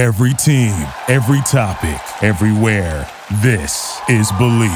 [0.00, 0.72] Every team,
[1.08, 3.06] every topic, everywhere.
[3.42, 4.70] This is Believe.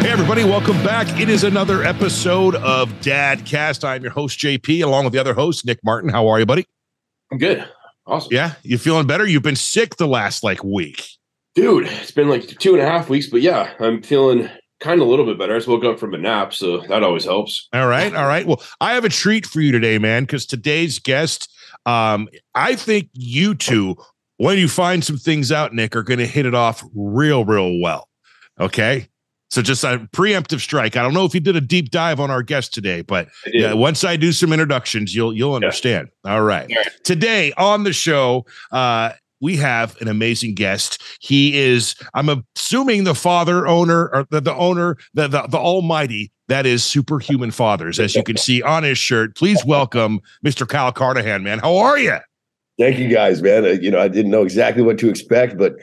[0.00, 1.20] Hey, everybody, welcome back.
[1.20, 3.84] It is another episode of Dadcast.
[3.84, 6.08] I'm your host, JP, along with the other host, Nick Martin.
[6.08, 6.64] How are you, buddy?
[7.30, 7.68] I'm good.
[8.06, 8.32] Awesome.
[8.32, 9.26] Yeah, you feeling better?
[9.26, 11.19] You've been sick the last like week.
[11.54, 14.48] Dude, it's been like two and a half weeks, but yeah, I'm feeling
[14.78, 15.54] kind of a little bit better.
[15.54, 17.68] I just woke up from a nap, so that always helps.
[17.72, 18.46] All right, all right.
[18.46, 21.52] Well, I have a treat for you today, man, because today's guest,
[21.86, 23.96] um, I think you two,
[24.36, 27.80] when you find some things out, Nick, are going to hit it off real, real
[27.80, 28.08] well.
[28.58, 29.08] Okay.
[29.50, 30.96] So just a preemptive strike.
[30.96, 33.72] I don't know if you did a deep dive on our guest today, but yeah,
[33.72, 36.08] once I do some introductions, you'll you'll understand.
[36.24, 36.70] All right.
[36.70, 36.86] All right.
[37.02, 39.10] Today on the show, uh,
[39.40, 41.00] we have an amazing guest.
[41.20, 46.30] He is, I'm assuming, the father owner or the, the owner, the, the the almighty
[46.48, 49.36] that is Superhuman Fathers, as you can see on his shirt.
[49.36, 50.68] Please welcome Mr.
[50.68, 51.58] Kyle Carnohan, man.
[51.60, 52.16] How are you?
[52.78, 53.64] Thank you guys, man.
[53.64, 55.74] Uh, you know, I didn't know exactly what to expect, but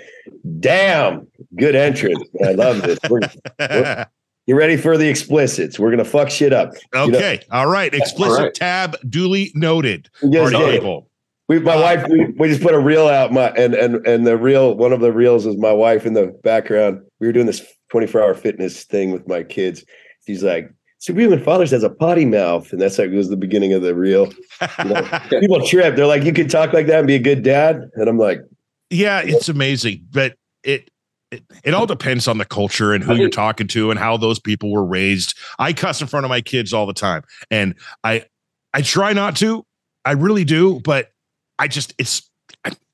[0.59, 2.23] damn, good entrance.
[2.44, 2.99] I love this.
[3.09, 3.21] We're,
[3.59, 4.05] we're-
[4.47, 5.77] you ready for the explicits?
[5.77, 6.71] We're gonna fuck shit up.
[6.94, 7.42] You know, Okay.
[7.52, 7.94] All right.
[7.94, 8.53] Explicit All right.
[8.53, 10.09] tab duly noted.
[10.31, 11.09] just Party people.
[11.47, 13.31] We, my uh, wife, we, we just put a reel out.
[13.31, 16.27] My and and and the reel, one of the reels is my wife in the
[16.43, 17.01] background.
[17.19, 19.85] We were doing this 24 hour fitness thing with my kids.
[20.25, 23.71] She's like, Superhuman Fathers has a potty mouth, and that's like it was the beginning
[23.73, 24.31] of the reel.
[24.79, 25.95] You know, people trip.
[25.95, 28.41] They're like, you could talk like that and be a good dad, and I'm like,
[28.89, 30.89] Yeah, it's amazing, but it,
[31.31, 34.39] it it all depends on the culture and who you're talking to and how those
[34.39, 35.37] people were raised.
[35.59, 38.25] I cuss in front of my kids all the time, and I
[38.73, 39.65] I try not to.
[40.03, 41.11] I really do, but
[41.59, 42.30] I just it's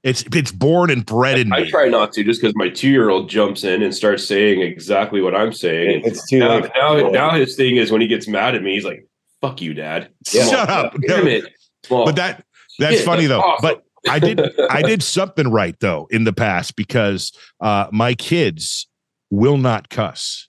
[0.03, 1.67] it's it's born and bred in I me.
[1.67, 4.61] I try not to just because my two year old jumps in and starts saying
[4.61, 5.95] exactly what I'm saying.
[5.97, 6.71] And it's too now, late.
[6.75, 9.07] now, now his thing is when he gets mad at me, he's like,
[9.41, 10.09] fuck you, dad.
[10.33, 10.45] Yeah.
[10.47, 10.95] Shut up.
[11.07, 11.45] Damn No, it.
[11.89, 12.43] Well, but that
[12.79, 13.39] that's shit, funny though.
[13.41, 13.61] awesome.
[13.61, 18.87] But I did I did something right though in the past because uh my kids
[19.29, 20.47] will not cuss.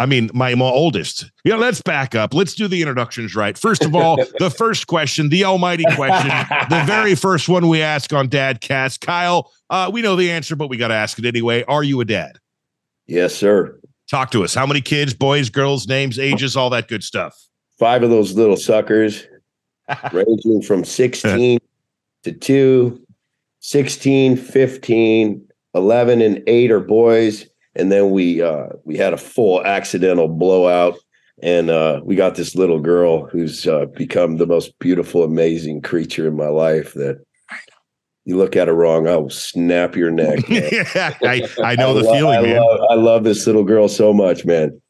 [0.00, 1.30] I mean, my, my oldest.
[1.44, 2.32] Yeah, let's back up.
[2.32, 3.56] Let's do the introductions right.
[3.56, 6.30] First of all, the first question, the almighty question,
[6.70, 9.02] the very first one we ask on Dad Cast.
[9.02, 11.64] Kyle, uh, we know the answer, but we got to ask it anyway.
[11.64, 12.38] Are you a dad?
[13.06, 13.78] yes, sir.
[14.10, 14.54] Talk to us.
[14.54, 17.36] How many kids, boys, girls, names, ages, all that good stuff.
[17.78, 19.26] five of those little suckers
[20.12, 21.58] ranging from 16
[22.22, 23.06] to 2
[23.62, 29.64] 16 15 11 and 8 are boys and then we uh we had a full
[29.64, 30.98] accidental blowout.
[31.42, 36.28] And uh we got this little girl who's uh become the most beautiful amazing creature
[36.28, 37.24] in my life that
[38.26, 42.12] you look at her wrong i'll snap your neck yeah, I, I know the lo-
[42.12, 42.60] feeling, I man.
[42.60, 44.80] love, I love this little girl so much man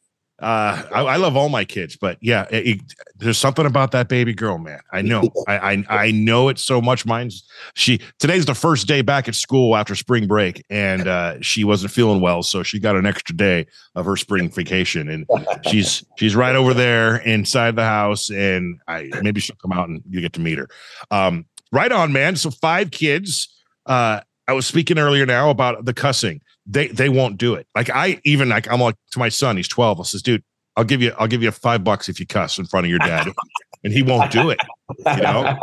[0.41, 2.81] Uh, I, I love all my kids, but yeah, it- it-
[3.15, 4.79] there's something about that baby girl, man.
[4.91, 7.05] I know, I, I I know it so much.
[7.05, 7.43] Mine's
[7.75, 7.99] she.
[8.17, 12.21] Today's the first day back at school after spring break, and uh, she wasn't feeling
[12.21, 15.27] well, so she got an extra day of her spring vacation, and
[15.69, 20.01] she's she's right over there inside the house, and I maybe she'll come out and
[20.09, 20.67] you get to meet her.
[21.11, 22.35] Um, right on, man.
[22.35, 23.47] So five kids.
[23.85, 27.67] Uh, I was speaking earlier now about the cussing they they won't do it.
[27.75, 29.99] Like I even like I'm like to my son, he's 12.
[29.99, 30.43] I says, dude,
[30.75, 32.99] I'll give you I'll give you five bucks if you cuss in front of your
[32.99, 33.27] dad.
[33.83, 34.59] and he won't do it,
[34.99, 35.57] you know.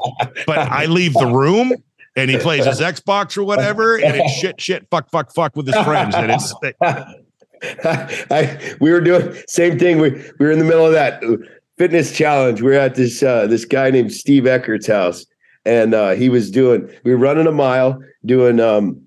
[0.47, 1.73] But I leave the room
[2.17, 5.67] and he plays his Xbox or whatever, and it's shit, shit, fuck, fuck, fuck with
[5.67, 6.15] his friends.
[6.15, 6.53] And it's
[8.31, 9.99] I we were doing same thing.
[9.99, 11.23] We we were in the middle of that
[11.77, 12.63] fitness challenge.
[12.63, 15.25] We are at this uh, this guy named Steve Eckert's house,
[15.65, 16.89] and uh, he was doing.
[17.05, 19.01] We were running a mile, doing um,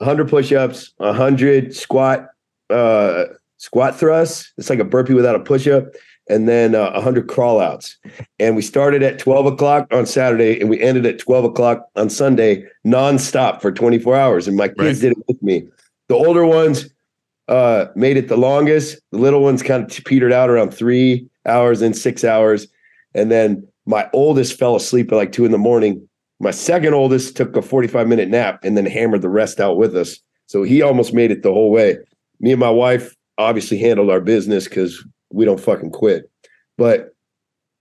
[0.00, 2.28] 100 push-ups, 100 squat
[2.70, 3.24] uh,
[3.58, 4.52] squat thrusts.
[4.56, 5.84] It's like a burpee without a push-up,
[6.28, 7.96] and then uh, 100 crawl-outs.
[8.38, 12.08] And we started at 12 o'clock on Saturday, and we ended at 12 o'clock on
[12.08, 14.48] Sunday, nonstop for 24 hours.
[14.48, 15.00] And my kids Right.
[15.00, 15.68] did it with me.
[16.08, 16.88] The older ones
[17.48, 18.98] uh, made it the longest.
[19.12, 22.66] The little ones kind of petered out around three hours and six hours.
[23.14, 26.08] And then my oldest fell asleep at like two in the morning.
[26.40, 29.94] My second oldest took a 45 minute nap and then hammered the rest out with
[29.94, 30.18] us.
[30.46, 31.98] So he almost made it the whole way.
[32.40, 36.30] Me and my wife obviously handled our business because we don't fucking quit.
[36.78, 37.14] But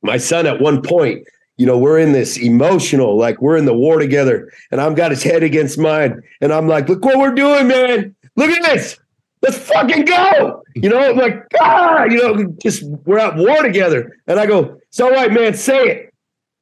[0.02, 1.26] my son at one point,
[1.58, 5.12] you know, we're in this emotional, like we're in the war together, and I've got
[5.12, 6.22] his head against mine.
[6.42, 8.16] And I'm like, look what we're doing, man.
[8.36, 8.98] Look at this.
[9.42, 10.64] Let's fucking go.
[10.76, 14.18] You know, like, ah, you know, just we're at war together.
[14.28, 16.14] And I go, it's all right, man, say it.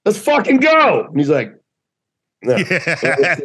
[0.05, 1.05] Let's fucking go.
[1.05, 1.56] And he's like,
[2.44, 2.56] no.
[2.56, 3.38] I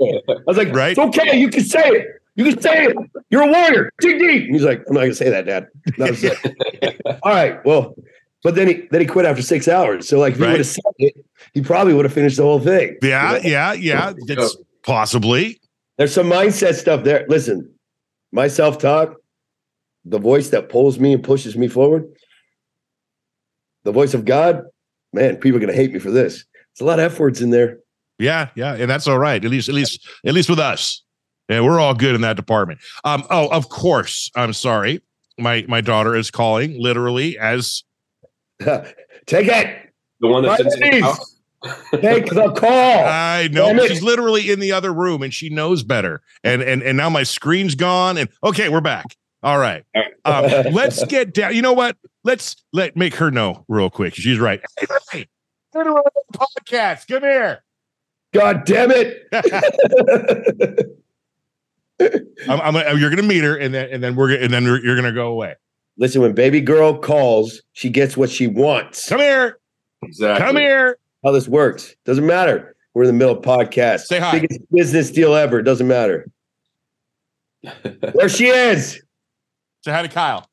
[0.47, 0.97] was like, Right.
[0.97, 2.06] it's okay, you can say it.
[2.35, 2.97] You can say it.
[3.31, 3.91] You're a warrior.
[4.00, 4.44] Dig deep.
[4.44, 5.69] And he's like, I'm not gonna say that, Dad.
[5.87, 7.94] And was like, All right, well,
[8.43, 10.09] but then he then he quit after six hours.
[10.09, 11.15] So like if he would have said it,
[11.53, 12.97] he probably would have finished the whole thing.
[13.03, 14.12] Yeah, yeah, yeah.
[14.27, 15.61] That's possibly.
[15.99, 17.27] There's some mindset stuff there.
[17.29, 17.71] Listen,
[18.33, 19.15] my self-talk,
[20.06, 22.05] the voice that pulls me and pushes me forward,
[23.85, 24.62] the voice of God,
[25.12, 26.44] man, people are gonna hate me for this.
[26.73, 27.79] It's a lot of F words in there.
[28.22, 29.44] Yeah, yeah, and that's all right.
[29.44, 31.02] At least, at least, at least with us,
[31.48, 32.80] and we're all good in that department.
[33.04, 33.24] Um.
[33.30, 34.30] Oh, of course.
[34.36, 35.02] I'm sorry.
[35.38, 37.82] My my daughter is calling literally as
[39.26, 39.90] Take it.
[40.20, 41.28] The one that sits in the Please.
[42.00, 43.04] Take the call.
[43.06, 43.88] I know Damn it.
[43.88, 46.22] she's literally in the other room and she knows better.
[46.42, 48.19] And and and now my screen's gone.
[48.19, 49.16] And okay, we're back.
[49.42, 49.84] All right.
[50.24, 51.52] Um, let's get down.
[51.52, 51.96] You know what?
[52.22, 54.14] Let's let make her know real quick.
[54.14, 54.62] She's right.
[54.78, 55.26] Hey, hey,
[55.74, 56.00] literally
[56.32, 57.08] podcast.
[57.08, 57.64] Come here.
[58.32, 59.29] God damn it.
[62.49, 64.52] I'm, I'm gonna- oh, you're gonna meet her, and then and then we're gonna and
[64.52, 65.55] then you're gonna go away.
[65.99, 69.08] Listen, when baby girl calls, she gets what she wants.
[69.08, 69.58] Come here.
[70.02, 70.46] Exactly.
[70.46, 70.99] Come here.
[71.23, 71.94] How this works.
[72.05, 72.75] Doesn't matter.
[72.94, 74.00] We're in the middle of podcast.
[74.00, 74.40] Say hi.
[74.40, 75.62] Biggest business deal ever.
[75.62, 76.31] Doesn't matter.
[77.82, 79.00] There she is.
[79.84, 80.49] Say hi to Kyle.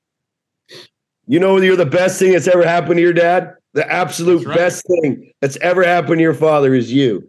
[1.26, 3.56] You know you're the best thing that's ever happened to your dad?
[3.74, 4.56] The absolute right.
[4.56, 7.28] best thing that's ever happened to your father is you.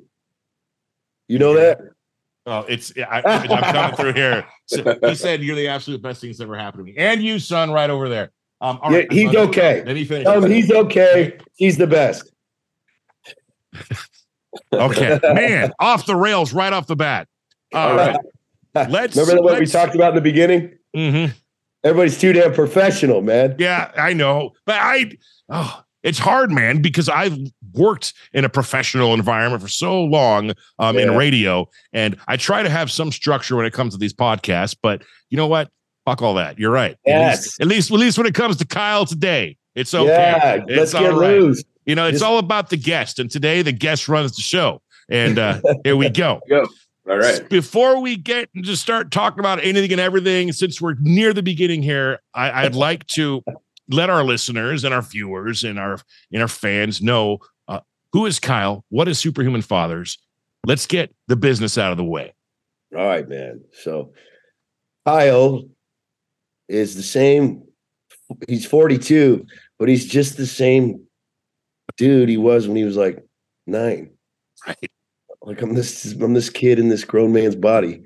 [1.30, 1.78] You know that?
[2.44, 4.44] Oh, it's I, I'm coming through here.
[4.66, 7.38] So he said you're the absolute best thing that's ever happened to me, and you,
[7.38, 8.32] son, right over there.
[8.60, 9.84] Um, all Yeah, right, he's okay.
[9.84, 10.26] Let me finish.
[10.26, 11.38] Him he's okay.
[11.54, 12.32] He's the best.
[14.72, 17.28] Okay, man, off the rails right off the bat.
[17.72, 18.16] All right,
[18.74, 19.16] let's.
[19.16, 20.76] Remember what we talked about in the beginning?
[20.96, 21.32] Mhm.
[21.84, 23.54] Everybody's too damn professional, man.
[23.56, 25.12] Yeah, I know, but I.
[25.48, 27.38] Oh, it's hard, man, because I've
[27.74, 32.68] worked in a professional environment for so long um, in radio, and I try to
[32.70, 34.76] have some structure when it comes to these podcasts.
[34.80, 35.70] But you know what?
[36.04, 36.58] Fuck all that.
[36.58, 36.92] You're right.
[36.92, 37.42] At Yes.
[37.46, 40.06] least, at least, at least when it comes to Kyle today, it's okay.
[40.08, 41.38] Yeah, It's let's all get right.
[41.40, 41.62] loose.
[41.86, 44.80] You know, it's Just- all about the guest, and today the guest runs the show.
[45.08, 46.40] And uh, here we go.
[46.48, 46.66] go.
[47.08, 47.48] All right.
[47.48, 51.42] Before we get and just start talking about anything and everything, since we're near the
[51.42, 53.42] beginning here, I, I'd like to
[53.88, 55.98] let our listeners and our viewers and our
[56.32, 57.38] and our fans know
[58.12, 60.18] who is Kyle, what is Superhuman Fathers.
[60.66, 62.34] Let's get the business out of the way.
[62.94, 63.62] All right, man.
[63.72, 64.12] So
[65.06, 65.64] Kyle
[66.68, 67.62] is the same.
[68.48, 69.46] He's 42,
[69.78, 71.06] but he's just the same
[71.96, 73.24] dude he was when he was like
[73.66, 74.10] nine.
[74.66, 74.90] Right.
[75.42, 78.02] Like I'm this I'm this kid in this grown man's body.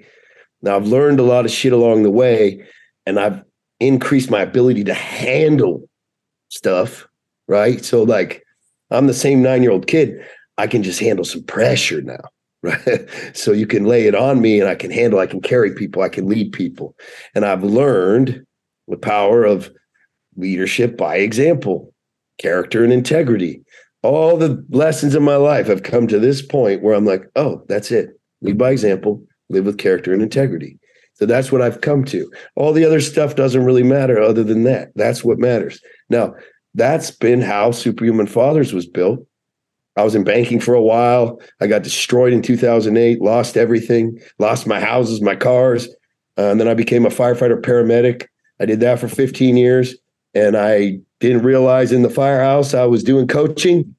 [0.63, 2.65] Now I've learned a lot of shit along the way,
[3.07, 3.43] and I've
[3.81, 5.89] increased my ability to handle
[6.49, 7.09] stuff.
[7.49, 7.85] Right.
[7.85, 8.44] So like
[8.95, 10.25] I'm the same nine-year-old kid.
[10.57, 12.21] I can just handle some pressure now.
[12.65, 13.11] Right.
[13.35, 16.01] So you can lay it on me and I can handle, I can carry people,
[16.01, 16.97] I can lead people.
[17.35, 18.43] And I've learned
[18.89, 19.71] the power of
[20.37, 21.93] leadership by example,
[22.39, 23.63] character and integrity.
[24.03, 27.63] All the lessons in my life have come to this point where I'm like, oh,
[27.69, 28.19] that's it.
[28.41, 30.79] Lead by example, live with character and integrity.
[31.15, 32.31] So that's what I've come to.
[32.57, 34.91] All the other stuff doesn't really matter other than that.
[34.97, 35.81] That's what matters.
[36.11, 36.35] Now,
[36.75, 39.27] that's been how Superhuman Fathers was built.
[39.97, 41.41] I was in banking for a while.
[41.61, 45.89] I got destroyed in 2008, lost everything, lost my houses, my cars.
[46.37, 48.27] Uh, and then I became a firefighter paramedic.
[48.61, 49.95] I did that for 15 years.
[50.35, 53.95] And I didn't realize in the firehouse I was doing coaching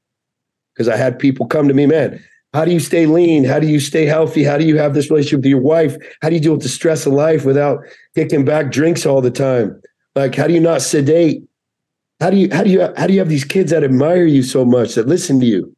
[0.73, 2.21] because I had people come to me, man,
[2.53, 3.45] how do you stay lean?
[3.45, 4.43] How do you stay healthy?
[4.43, 5.95] How do you have this relationship with your wife?
[6.21, 7.79] How do you deal with the stress of life without
[8.15, 9.81] kicking back drinks all the time?
[10.15, 11.43] Like, how do you not sedate?
[12.19, 14.41] How do you how do you how do you have these kids that admire you
[14.43, 15.75] so much that listen to you?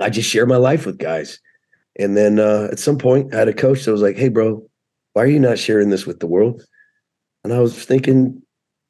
[0.00, 1.40] I just share my life with guys.
[1.98, 4.66] And then uh, at some point, I had a coach that was like, "Hey, bro,
[5.12, 6.62] why are you not sharing this with the world?"
[7.44, 8.42] And I was thinking,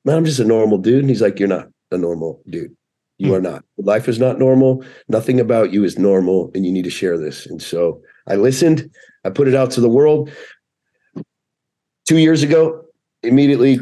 [0.04, 2.74] "Man, I'm just a normal dude." And he's like, "You're not a normal dude.
[3.18, 3.34] You Hmm.
[3.34, 3.64] are not.
[3.78, 4.84] Life is not normal.
[5.08, 8.88] Nothing about you is normal, and you need to share this." And so I listened.
[9.24, 10.30] I put it out to the world.
[12.06, 12.84] Two years ago,
[13.22, 13.78] immediately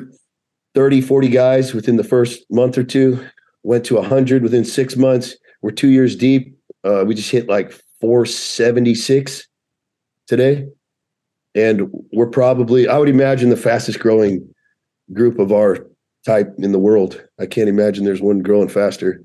[0.78, 3.26] 30, 40 guys within the first month or two
[3.64, 5.34] went to 100 within six months.
[5.60, 6.56] We're two years deep.
[6.84, 9.48] Uh, we just hit like 476
[10.28, 10.68] today.
[11.56, 14.54] And we're probably, I would imagine, the fastest growing
[15.12, 15.84] group of our
[16.24, 17.24] type in the world.
[17.40, 19.20] I can't imagine there's one growing faster.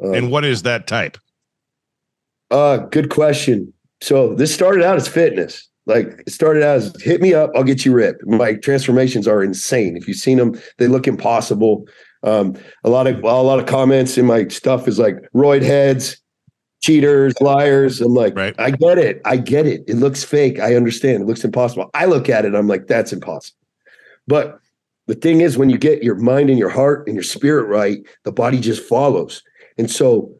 [0.00, 1.18] Um, And what is that type?
[2.52, 3.72] uh, good question.
[4.02, 5.68] So this started out as fitness.
[5.86, 8.24] Like it started out as hit me up, I'll get you ripped.
[8.26, 9.96] My transformations are insane.
[9.96, 11.86] If you've seen them, they look impossible.
[12.22, 16.20] Um, a lot of a lot of comments in my stuff is like roid heads,
[16.82, 18.00] cheaters, liars.
[18.00, 18.54] I'm like, Right.
[18.58, 19.20] I get it.
[19.24, 19.82] I get it.
[19.88, 20.60] It looks fake.
[20.60, 21.22] I understand.
[21.22, 21.90] It looks impossible.
[21.94, 22.54] I look at it.
[22.54, 23.56] I'm like, that's impossible.
[24.26, 24.58] But
[25.06, 27.98] the thing is, when you get your mind and your heart and your spirit right,
[28.24, 29.42] the body just follows.
[29.76, 30.32] And so,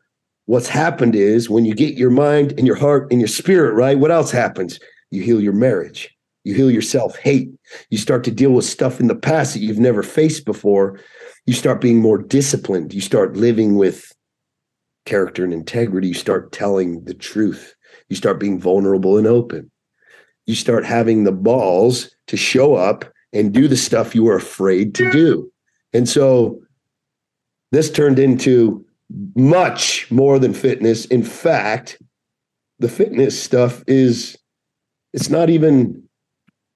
[0.46, 3.98] what's happened is when you get your mind and your heart and your spirit right,
[3.98, 4.78] what else happens?
[5.10, 6.14] You heal your marriage.
[6.44, 7.50] You heal your self hate.
[7.90, 10.98] You start to deal with stuff in the past that you've never faced before.
[11.46, 12.94] You start being more disciplined.
[12.94, 14.12] You start living with
[15.04, 16.08] character and integrity.
[16.08, 17.74] You start telling the truth.
[18.08, 19.70] You start being vulnerable and open.
[20.46, 24.94] You start having the balls to show up and do the stuff you were afraid
[24.96, 25.50] to do.
[25.92, 26.60] And so
[27.72, 28.84] this turned into
[29.34, 31.04] much more than fitness.
[31.06, 32.00] In fact,
[32.78, 34.36] the fitness stuff is
[35.12, 36.02] it's not even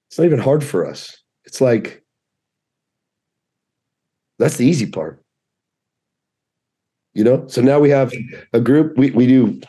[0.09, 1.15] it's not even hard for us.
[1.45, 2.03] It's like
[4.39, 5.21] that's the easy part.
[7.13, 7.47] You know?
[7.47, 8.11] So now we have
[8.53, 9.61] a group we we do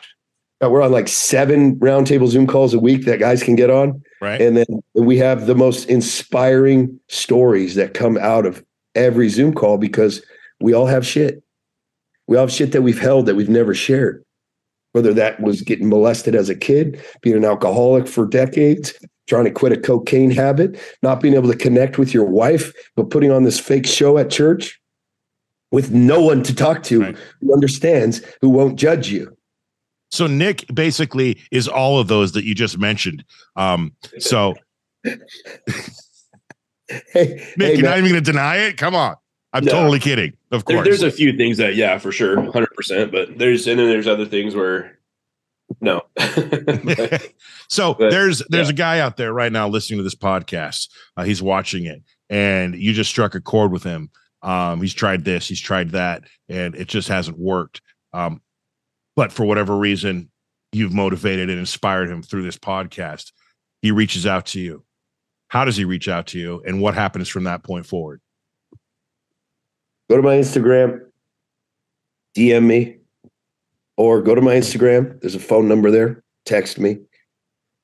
[0.63, 4.01] uh, we're on like seven roundtable Zoom calls a week that guys can get on.
[4.21, 4.41] Right.
[4.41, 8.63] And then we have the most inspiring stories that come out of
[8.95, 10.23] every Zoom call because
[10.59, 11.43] we all have shit.
[12.25, 14.25] We all have shit that we've held that we've never shared.
[14.97, 18.95] Whether that was getting molested as a kid, being an alcoholic for decades,
[19.27, 23.11] trying to quit a cocaine habit, not being able to connect with your wife, but
[23.11, 24.81] putting on this fake show at church
[25.71, 27.17] with no one to talk to Right.
[27.41, 29.37] who understands, who won't judge you.
[30.09, 33.23] So Nick basically is all of those that you just mentioned.
[33.55, 34.55] Um, so
[35.03, 35.13] Hey,
[37.13, 37.83] Nick, hey, you're man.
[37.83, 38.77] not even going to deny it.
[38.77, 39.15] Come on,
[39.53, 39.71] I'm No.
[39.71, 40.33] totally kidding.
[40.51, 40.87] Of There, course.
[40.87, 43.11] there's a few things that, yeah, for sure, hundred percent.
[43.11, 44.97] But there's and then there's other things where
[45.81, 46.01] no.
[46.15, 47.33] But,
[47.69, 48.73] so But, there's there's yeah.
[48.73, 50.89] a guy out there right now listening to this podcast.
[51.15, 54.09] Uh, he's watching it, and you just struck a chord with him.
[54.43, 57.81] Um, he's tried this, he's tried that, and it just hasn't worked.
[58.13, 58.41] Um,
[59.15, 60.29] but for whatever reason,
[60.71, 63.31] you've motivated and inspired him through this podcast.
[63.81, 64.83] He reaches out to you.
[65.49, 68.21] How does he reach out to you, and what happens from that point forward?
[70.09, 71.01] Go to my Instagram,
[72.35, 72.97] DM me,
[73.95, 75.19] or go to my Instagram.
[75.21, 76.23] There's a phone number there.
[76.45, 76.99] Text me.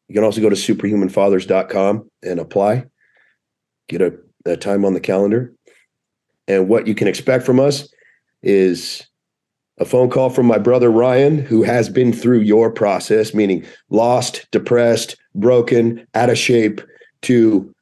[0.08, 2.86] You can also go to superhumanfathers.com and apply.
[3.88, 4.14] Get a,
[4.46, 5.54] a time on the calendar.
[6.48, 7.88] And what you can expect from us
[8.42, 9.06] is
[9.80, 14.46] a phone call from my brother Ryan, who has been through your process, meaning lost,
[14.52, 16.82] depressed, broken, out of shape,
[17.24, 17.74] to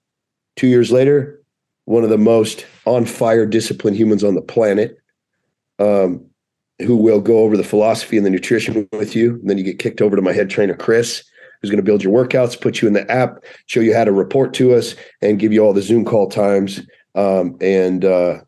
[0.55, 1.40] two years later,
[1.91, 4.98] one of the most on fire, disciplined humans on the planet,
[5.77, 6.25] um,
[6.79, 9.36] who will go over the philosophy and the nutrition with you.
[9.36, 11.21] And then you get kicked over to my head trainer, Chris,
[11.62, 14.13] who's going to build your workouts, put you in the app, show you how to
[14.13, 16.79] report to us, and give you all the Zoom call times.
[17.13, 18.39] Um, and, uh,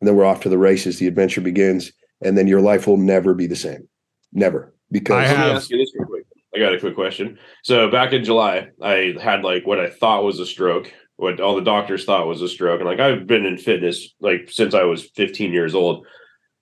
[0.00, 0.98] and then we're off to the races.
[0.98, 3.88] The adventure begins, and then your life will never be the same.
[4.34, 4.74] Never.
[4.90, 6.26] Because I Let me have- ask you this real quick.
[6.54, 7.38] I got a quick question.
[7.62, 11.54] So back in July, I had like what I thought was a stroke, what all
[11.54, 14.82] the doctors thought was a stroke, and like I've been in fitness like since I
[14.82, 16.04] was 15 years old,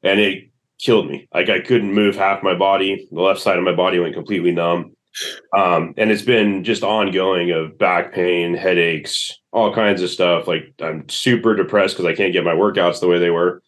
[0.03, 1.27] and it killed me.
[1.33, 3.09] Like I couldn't move half my body.
[3.11, 4.95] The left side of my body went completely numb,
[5.57, 10.47] um, and it's been just ongoing of back pain, headaches, all kinds of stuff.
[10.47, 13.63] Like I'm super depressed because I can't get my workouts the way they were.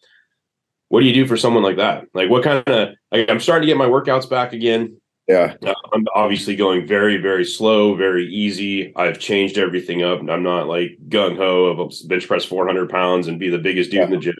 [0.89, 2.05] What do you do for someone like that?
[2.13, 5.01] Like what kind of like I'm starting to get my workouts back again.
[5.27, 8.93] Yeah, Uh, I'm obviously going very, very slow, very easy.
[8.95, 10.19] I've changed everything up.
[10.19, 13.57] and I'm not like gung ho of a bench press 400 pounds and be the
[13.57, 14.35] biggest dude in the gym.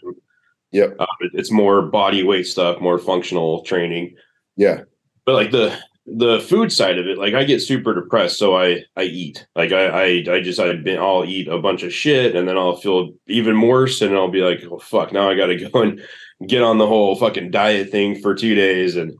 [0.72, 0.96] Yep.
[0.98, 4.16] Uh, it's more body weight stuff, more functional training.
[4.56, 4.80] yeah,
[5.24, 8.82] But like the the food side of it, like I get super depressed, so I
[8.96, 9.46] I eat.
[9.56, 12.58] Like I I, I just I've been I'll eat a bunch of shit, and then
[12.58, 15.80] I'll feel even worse, and I'll be like, oh fuck, now I got to go
[15.80, 16.02] and
[16.46, 19.14] get on the whole fucking diet thing for two days, and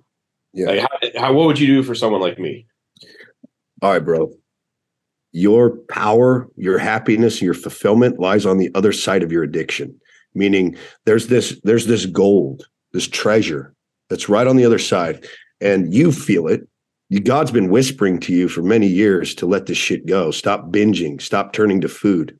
[0.54, 0.66] yeah.
[0.66, 2.66] like how, how what would you do for someone like me?
[3.82, 4.32] All right, bro.
[5.32, 10.00] Your power, your happiness, your fulfillment lies on the other side of your addiction.
[10.34, 13.74] Meaning there's this there's this gold, this treasure
[14.08, 15.26] that's right on the other side
[15.60, 16.68] and you feel it.
[17.22, 20.30] God's been whispering to you for many years to let this shit go.
[20.30, 22.38] Stop binging, stop turning to food.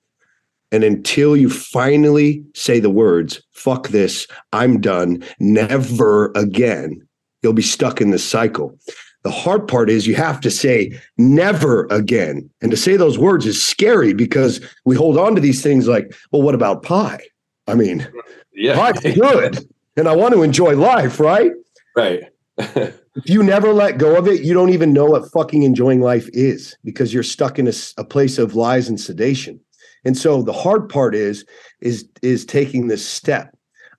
[0.73, 7.07] And until you finally say the words, fuck this, I'm done, never again,
[7.45, 8.77] you'll be stuck in this cycle.
[9.23, 12.51] The hard part is you have to say never again.
[12.61, 16.15] And to say those words is scary because we hold on to these things like,
[16.33, 17.21] well, what about pie?
[17.67, 18.07] I mean,
[18.53, 19.67] Yeah, pie's good.
[19.97, 21.53] And I want to enjoy life, right?
[21.97, 22.25] right.
[23.17, 26.29] If you never let go of it, you don't even know what fucking enjoying life
[26.33, 29.61] is because you're stuck in a place of lies and sedation.
[30.05, 31.45] And so the hard part is
[31.81, 33.54] is is taking this step.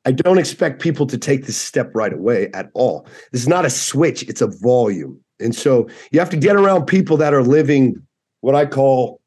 [0.06, 3.08] I don't expect people to take this step right away at all.
[3.32, 5.20] This is not a switch, it's a volume.
[5.40, 8.02] And so you have to get around people that are living
[8.42, 9.20] what I call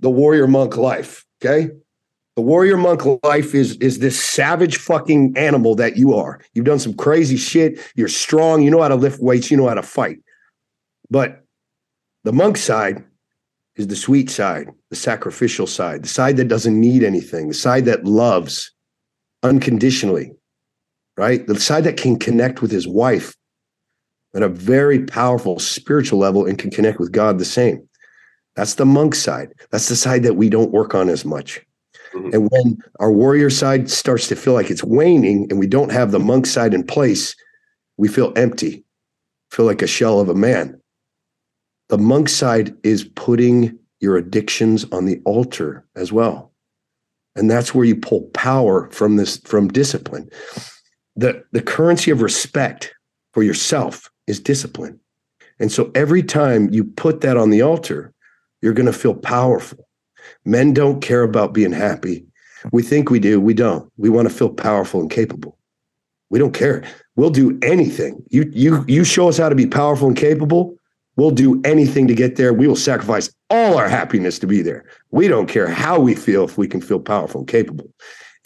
[0.00, 1.24] the warrior monk life.
[1.42, 1.70] Okay.
[2.36, 6.40] The warrior monk life is is this savage fucking animal that you are.
[6.54, 7.78] You've done some crazy shit.
[7.94, 8.62] You're strong.
[8.62, 9.50] You know how to lift weights.
[9.50, 10.18] You know how to fight.
[11.10, 11.44] But
[12.24, 13.04] the monk side
[13.76, 17.84] is the sweet side, the sacrificial side, the side that doesn't need anything, the side
[17.86, 18.72] that loves
[19.42, 20.32] unconditionally,
[21.16, 21.46] right?
[21.46, 23.34] The side that can connect with his wife
[24.34, 27.88] at a very powerful spiritual level and can connect with God the same.
[28.56, 29.52] That's the monk side.
[29.70, 31.60] That's the side that we don't work on as much.
[32.12, 32.30] Mm-hmm.
[32.32, 36.10] And when our warrior side starts to feel like it's waning and we don't have
[36.10, 37.34] the monk side in place,
[37.96, 38.84] we feel empty,
[39.50, 40.80] feel like a shell of a man.
[41.88, 46.49] The monk side is putting your addictions on the altar as well.
[47.36, 50.28] And that's where you pull power from this from discipline.
[51.16, 52.92] The the currency of respect
[53.32, 54.98] for yourself is discipline.
[55.58, 58.12] And so every time you put that on the altar,
[58.62, 59.86] you're going to feel powerful.
[60.44, 62.24] Men don't care about being happy.
[62.72, 63.40] We think we do.
[63.40, 63.90] We don't.
[63.96, 65.58] We want to feel powerful and capable.
[66.30, 66.84] We don't care.
[67.16, 68.22] We'll do anything.
[68.30, 70.76] You you you show us how to be powerful and capable.
[71.20, 72.54] We'll do anything to get there.
[72.54, 74.86] We will sacrifice all our happiness to be there.
[75.10, 77.92] We don't care how we feel if we can feel powerful and capable.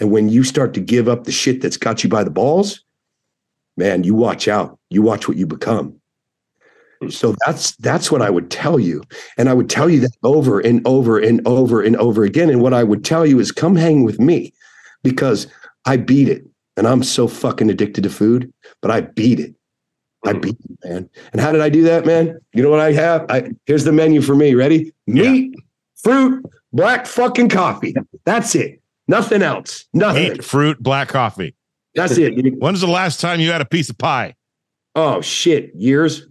[0.01, 2.83] And when you start to give up the shit that's got you by the balls,
[3.77, 4.77] man, you watch out.
[4.91, 6.01] You watch what you become.
[7.11, 9.05] So that's that's what I would tell you.
[9.39, 12.51] And I would tell you that over and over and over and over again.
[12.51, 14.53] And what I would tell you is come hang with me
[15.05, 15.47] because
[15.85, 16.45] I beat it.
[16.77, 18.53] And I'm so fucking addicted to food,
[18.83, 19.55] but I beat it.
[20.25, 20.43] I mm.
[20.43, 21.11] beat it, man.
[21.33, 22.39] And how did I do that, man?
[22.53, 23.27] You know what I have?
[23.29, 24.55] I here's the menu for me.
[24.55, 24.93] Ready?
[25.07, 25.61] Meat, yeah.
[25.97, 27.95] fruit, black fucking coffee.
[28.25, 28.81] That's it.
[29.07, 29.85] Nothing else.
[29.93, 30.33] Nothing.
[30.35, 31.55] Meat, fruit, black coffee.
[31.95, 32.35] That's it.
[32.59, 34.35] When's the last time you had a piece of pie?
[34.95, 36.27] Oh shit, years.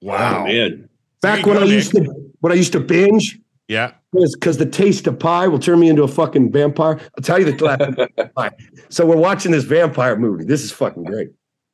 [0.00, 0.88] Wow, man.
[1.20, 2.02] Back when I used to
[2.40, 3.38] when I used to binge.
[3.68, 3.92] Yeah.
[4.12, 7.00] Because the taste of pie will turn me into a fucking vampire.
[7.16, 8.50] I'll tell you the pie.
[8.90, 10.44] So we're watching this vampire movie.
[10.44, 11.28] This is fucking great.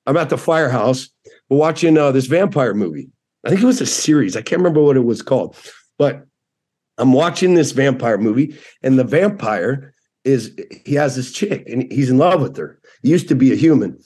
[0.09, 1.11] I'm at the firehouse.
[1.51, 3.11] We're watching uh, this vampire movie.
[3.44, 4.37] I think it was a series.
[4.37, 5.55] I can't remember what it was called,
[5.99, 6.27] but
[6.97, 9.92] I'm watching this vampire movie, and the vampire
[10.25, 12.81] is he has this chick, and he's in love with her.
[13.03, 13.99] He used to be a human,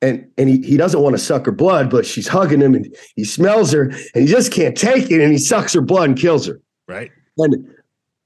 [0.00, 2.94] and and he, he doesn't want to suck her blood, but she's hugging him and
[3.16, 6.18] he smells her and he just can't take it and he sucks her blood and
[6.18, 6.60] kills her.
[6.88, 7.10] Right.
[7.38, 7.74] And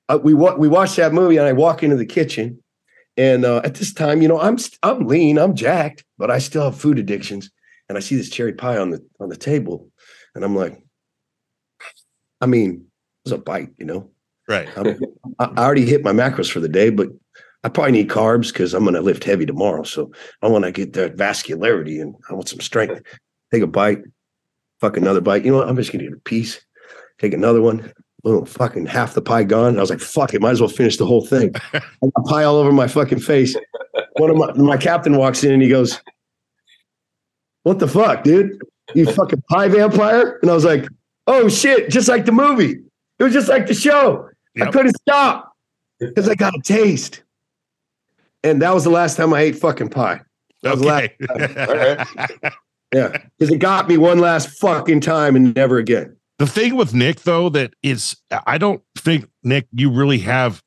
[0.09, 2.63] uh, we we watched that movie and I walk into the kitchen
[3.17, 6.65] and uh, at this time, you know, I'm I'm lean, I'm jacked, but I still
[6.65, 7.51] have food addictions.
[7.89, 9.89] And I see this cherry pie on the on the table,
[10.35, 10.83] and I'm like,
[12.41, 14.11] I mean, it was a bite, you know.
[14.49, 14.69] Right.
[14.77, 14.97] I,
[15.41, 17.09] I already hit my macros for the day, but
[17.65, 19.83] I probably need carbs because I'm going to lift heavy tomorrow.
[19.83, 23.03] So I want to get that vascularity and I want some strength.
[23.53, 24.03] Take a bite,
[24.81, 25.45] fuck another bite.
[25.45, 25.69] You know what?
[25.69, 26.61] I'm just going to get a piece,
[27.19, 27.93] take another one.
[28.23, 29.69] Boom, fucking half the pie gone.
[29.69, 31.55] And I was like, fuck it, might as well finish the whole thing.
[31.73, 33.57] I got pie all over my fucking face.
[34.15, 36.01] One of my, my captain walks in and he goes,
[37.63, 38.61] What the fuck, dude?
[38.95, 40.39] You fucking pie vampire?
[40.43, 40.87] And I was like,
[41.27, 42.81] Oh shit, just like the movie.
[43.19, 44.29] It was just like the show.
[44.55, 44.69] Yep.
[44.69, 45.53] I couldn't stop
[46.01, 47.23] because I got a taste
[48.47, 50.21] and that was the last time I ate fucking pie.
[50.63, 51.15] That was okay.
[52.95, 56.16] yeah, because it got me one last fucking time and never again.
[56.39, 60.63] The thing with Nick, though, that is, I don't think Nick, you really have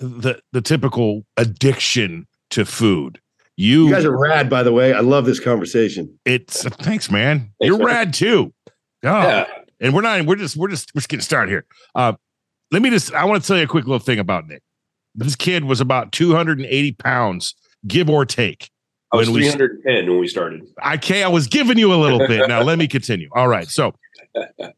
[0.00, 3.20] the the typical addiction to food.
[3.56, 4.92] You, you guys are rad, by the way.
[4.92, 6.18] I love this conversation.
[6.24, 7.38] It's thanks, man.
[7.38, 7.86] Thanks, You're man.
[7.86, 8.52] rad too.
[8.68, 9.46] Oh, yeah.
[9.80, 10.24] And we're not.
[10.26, 10.56] We're just.
[10.56, 10.94] We're just.
[10.94, 11.64] We're just getting started here.
[11.94, 12.14] Uh,
[12.70, 13.12] let me just.
[13.14, 14.62] I want to tell you a quick little thing about Nick.
[15.14, 17.54] This kid was about 280 pounds,
[17.86, 18.70] give or take.
[19.12, 20.62] I was 310 when we started.
[20.82, 21.24] I can't.
[21.24, 22.48] I was giving you a little bit.
[22.48, 23.28] Now let me continue.
[23.32, 23.68] All right.
[23.68, 23.94] So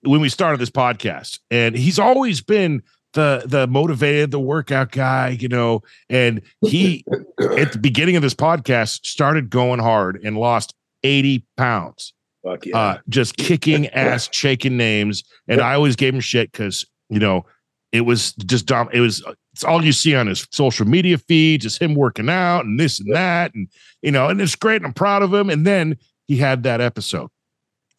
[0.03, 2.83] when we started this podcast, and he's always been
[3.14, 7.05] the the motivated, the workout guy, you know, and he
[7.57, 12.12] at the beginning of this podcast started going hard and lost 80 pounds.
[12.44, 12.79] Fuck yeah.
[12.79, 15.25] Uh, just kicking ass, shaking names.
[15.49, 17.44] And I always gave him shit because, you know,
[17.92, 18.88] it was just dumb.
[18.92, 22.64] It was it's all you see on his social media feed, just him working out
[22.64, 23.55] and this and that.
[23.55, 23.68] And,
[24.03, 24.77] you know, and it's great.
[24.77, 25.51] And I'm proud of him.
[25.51, 27.31] And then he had that episode,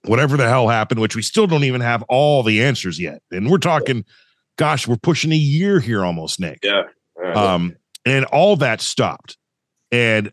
[0.05, 3.21] whatever the hell happened, which we still don't even have all the answers yet.
[3.31, 4.05] And we're talking,
[4.57, 6.59] gosh, we're pushing a year here almost, Nick.
[6.63, 6.83] Yeah.
[7.33, 9.37] Um, and all that stopped.
[9.91, 10.31] And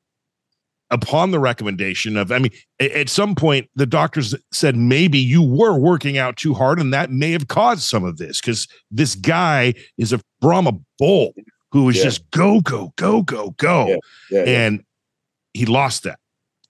[0.90, 5.76] upon the recommendation of, I mean, at some point, the doctors said maybe you were
[5.76, 9.74] working out too hard and that may have caused some of this because this guy
[9.98, 11.33] is a Brahma bull.
[11.72, 12.05] who was Yeah.
[12.05, 13.88] just go, go, go, go, go.
[13.88, 13.96] Yeah,
[14.31, 14.42] yeah.
[14.44, 14.85] And
[15.52, 16.18] he lost that.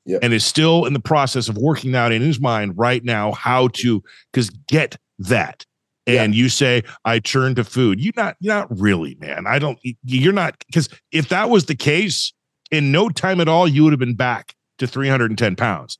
[0.06, 0.18] Yeah.
[0.22, 3.68] And is still in the process of working out in his mind right now how
[3.68, 5.66] to because get that.
[6.08, 8.00] And you say, I turn to food.
[8.00, 9.44] You're not, you're not really, man.
[9.48, 12.32] I don't, you're not, because if that was the case,
[12.70, 15.98] in no time at all, you would have been back to 310 pounds.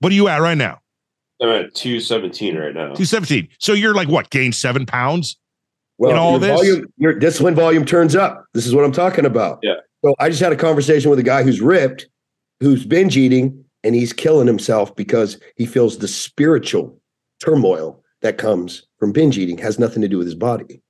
[0.00, 0.80] What are you at right now?
[1.42, 2.94] I'm at 217 right now.
[2.94, 3.48] 217.
[3.58, 5.36] So you're like what, gained seven pounds?
[5.98, 6.60] Well, in all your this?
[6.60, 8.44] volume, your discipline volume turns up.
[8.54, 9.58] This is what I'm talking about.
[9.62, 9.74] Yeah.
[10.04, 12.06] So I just had a conversation with a guy who's ripped,
[12.62, 16.98] who's binge eating, and he's killing himself because he feels the spiritual
[17.44, 20.80] turmoil that comes from binge eating has nothing to do with his body.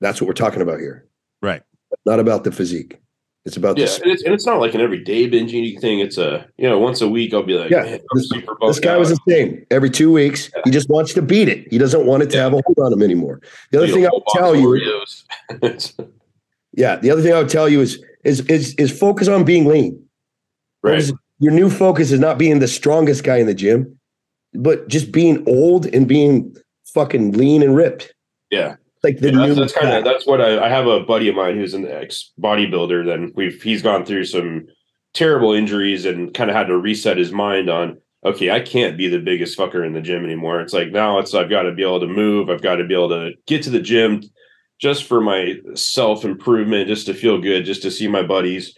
[0.00, 1.06] That's what we're talking about here.
[1.40, 1.62] Right.
[2.04, 3.00] Not about the physique.
[3.46, 6.00] It's about Yeah, the and it's, and it's not like an everyday binge eating thing.
[6.00, 8.54] It's a you know once a week I'll be like, Yeah, man, I'm this- super
[8.66, 9.00] This guy out.
[9.00, 11.66] was same Every two weeks, he just wants to beat it.
[11.70, 12.44] He doesn't want it to Yeah.
[12.44, 13.40] have a hold on him anymore.
[13.70, 14.68] The other Eat thing I whole would tell you,
[15.60, 15.94] Oreos.
[16.76, 19.66] Yeah, the other thing I would tell you is is is is focus on being
[19.66, 20.02] lean.
[20.84, 21.10] Right.
[21.40, 23.98] Your new focus is not being the strongest guy in the gym,
[24.54, 28.14] but just being old and being fucking lean and ripped.
[28.50, 28.76] Yeah.
[29.02, 31.28] Like the Yeah, new that's, that's kind of that's what I, I have a buddy
[31.28, 33.04] of mine who's an ex bodybuilder.
[33.04, 34.66] Then we've he's gone through some
[35.12, 39.08] terrible injuries and kind of had to reset his mind on okay, I can't be
[39.08, 40.60] the biggest fucker in the gym anymore.
[40.60, 42.48] It's like now it's I've got to be able to move.
[42.48, 44.22] I've got to be able to get to the gym
[44.80, 48.74] just for my self improvement, just to feel good, just to see my buddies,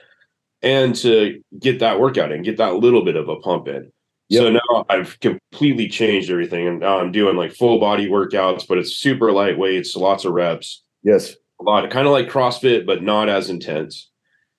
[0.63, 3.91] and to get that workout in, get that little bit of a pump in.
[4.31, 8.77] So now I've completely changed everything, and now I'm doing like full body workouts, but
[8.77, 11.37] it's super lightweights, lots of reps, yes.
[11.61, 14.11] a lot of kind of like CrossFit, but not as intense.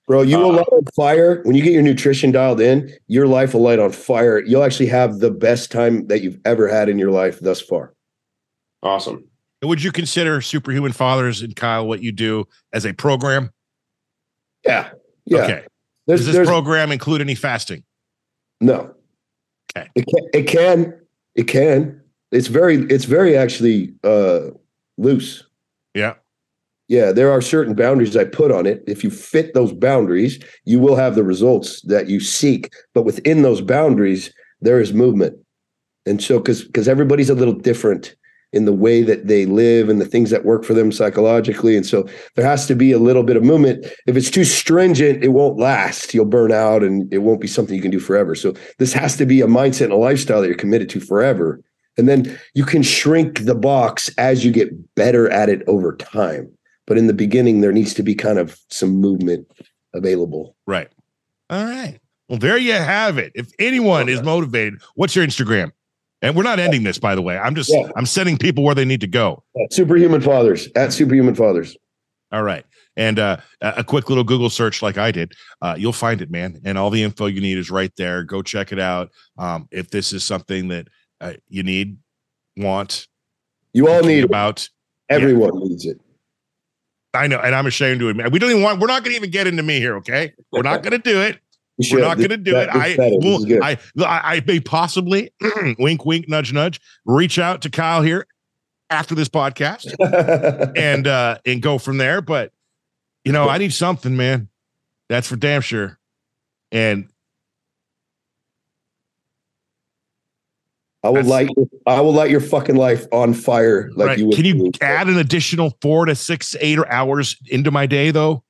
[0.06, 1.42] Bro, you will Uh, light on fire.
[1.42, 4.42] When you get your nutrition dialed in, your life will light on fire.
[4.42, 7.92] You'll actually have the best time that you've ever had in your life thus far.
[8.82, 9.28] Awesome.
[9.62, 13.50] Would you consider Superhuman Fathers and Kyle what you do as a program?
[14.64, 14.92] Yeah.
[15.26, 15.42] Yeah.
[15.42, 15.66] Okay.
[16.08, 17.84] There's, Does this program include any fasting?
[18.60, 18.94] no.
[19.76, 19.88] Okay.
[19.94, 21.00] It can, it can.
[21.34, 22.00] It can.
[22.32, 24.50] It's very, it's very actually uh
[24.96, 25.44] loose.
[25.94, 26.14] Yeah.
[26.88, 28.82] Yeah, there are certain boundaries I put on it.
[28.86, 32.72] If you fit those boundaries, you will have the results that you seek.
[32.94, 35.36] But within those boundaries, there is movement.
[36.06, 38.16] And so because because everybody's a little different
[38.52, 41.76] in the way that they live and the things that work for them psychologically.
[41.76, 43.86] And so there has to be a little bit of movement.
[44.06, 46.14] If it's too stringent, it won't last.
[46.14, 48.34] You'll burn out and it won't be something you can do forever.
[48.34, 51.60] So this has to be a mindset and a lifestyle that you're committed to forever.
[51.98, 56.50] And then you can shrink the box as you get better at it over time.
[56.86, 59.46] But in the beginning, there needs to be kind of some movement
[59.92, 60.56] available.
[60.66, 60.88] Right.
[61.50, 61.98] All right.
[62.28, 63.32] Well, there you have it.
[63.34, 65.72] If anyone is motivated, what's your Instagram?
[66.22, 67.38] And we're not ending this, by the way.
[67.38, 67.90] I'm just Yeah.
[67.96, 69.44] I'm sending people where they need to go.
[69.70, 71.76] Superhuman Fathers at Superhuman Fathers.
[72.32, 72.64] All right.
[72.96, 76.60] And uh, a quick little Google search like I did, uh, you'll find it, man.
[76.64, 78.24] And all the info you need is right there.
[78.24, 79.10] Go check it out.
[79.38, 80.88] Um, if this is something that
[81.20, 81.98] uh, you need,
[82.56, 83.06] want,
[83.72, 84.24] You all need it.
[84.24, 84.68] about,
[85.08, 86.00] Everyone needs it.
[87.14, 88.80] I know, and I'm ashamed to admit we don't even want.
[88.80, 89.96] We're not going to even get into me here.
[89.96, 91.38] Okay, we're not going to do it.
[91.92, 92.98] We're not going to do that- it.
[93.00, 93.62] I will.
[93.62, 95.30] I, I may possibly
[95.78, 96.80] wink, wink, nudge, nudge.
[97.04, 98.26] Reach out to Kyle here
[98.90, 99.94] after this podcast
[100.76, 102.20] and uh and go from there.
[102.20, 102.52] But
[103.24, 104.48] you know, I need something, man.
[105.08, 105.98] That's for damn sure.
[106.72, 107.08] And
[111.04, 111.48] I will That's- light.
[111.86, 114.34] I will light your fucking life on fire like right, you would.
[114.36, 114.70] can you do.
[114.82, 118.42] add an additional four to six, eight hours into my day though?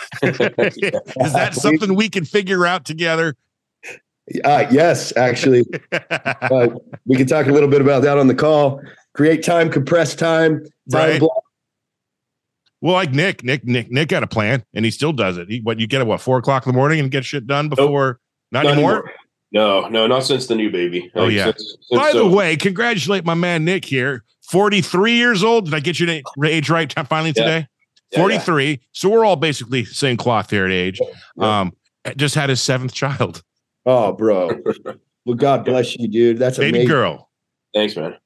[0.22, 3.36] Is that something we can figure out together?
[4.44, 6.68] Uh, yes, actually, uh,
[7.06, 8.80] we can talk a little bit about that on the call.
[9.14, 11.20] Create time, compress time, time Right.
[11.20, 11.42] block.
[12.80, 15.48] Well, like Nick, Nick, Nick, Nick got a plan, and he still does it.
[15.50, 17.68] He, what you get at what four o'clock in the morning and get shit done
[17.68, 18.20] before?
[18.52, 18.92] Not, Not anymore.
[18.92, 19.12] anymore.
[19.52, 21.10] No, no, not since the new baby.
[21.16, 21.46] Oh, yeah.
[21.46, 24.22] since- since By the way, congratulate my man Nick here.
[24.48, 25.66] Forty-three years old.
[25.66, 26.08] Did I get your
[26.44, 27.42] age right finally Yeah.
[27.44, 27.66] today?
[28.12, 28.22] Yeah, yeah.
[28.22, 28.80] Forty-three.
[28.92, 31.00] So we're all basically same cloth here at age.
[31.36, 31.60] Yeah.
[31.60, 31.72] Um,
[32.16, 33.42] just had his seventh child,
[33.86, 34.50] Oh, bro.
[35.26, 36.38] Well, God bless you, dude.
[36.38, 36.88] That's baby amazing.
[36.88, 37.30] girl.
[37.74, 38.16] Thanks, man.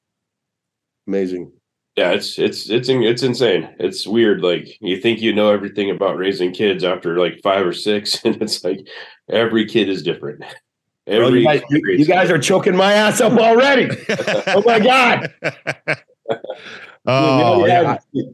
[1.09, 1.51] Amazing.
[1.97, 3.69] Yeah, it's it's it's it's insane.
[3.81, 4.43] It's weird.
[4.43, 8.41] Like you think you know everything about raising kids after like five or six, and
[8.41, 8.87] it's like
[9.29, 10.39] every kid is different.
[11.07, 13.89] Bro, Every you, guys, you- you guys are choking my ass up already.
[14.47, 15.35] Oh my God.
[17.07, 18.25] oh, Dude, yeah.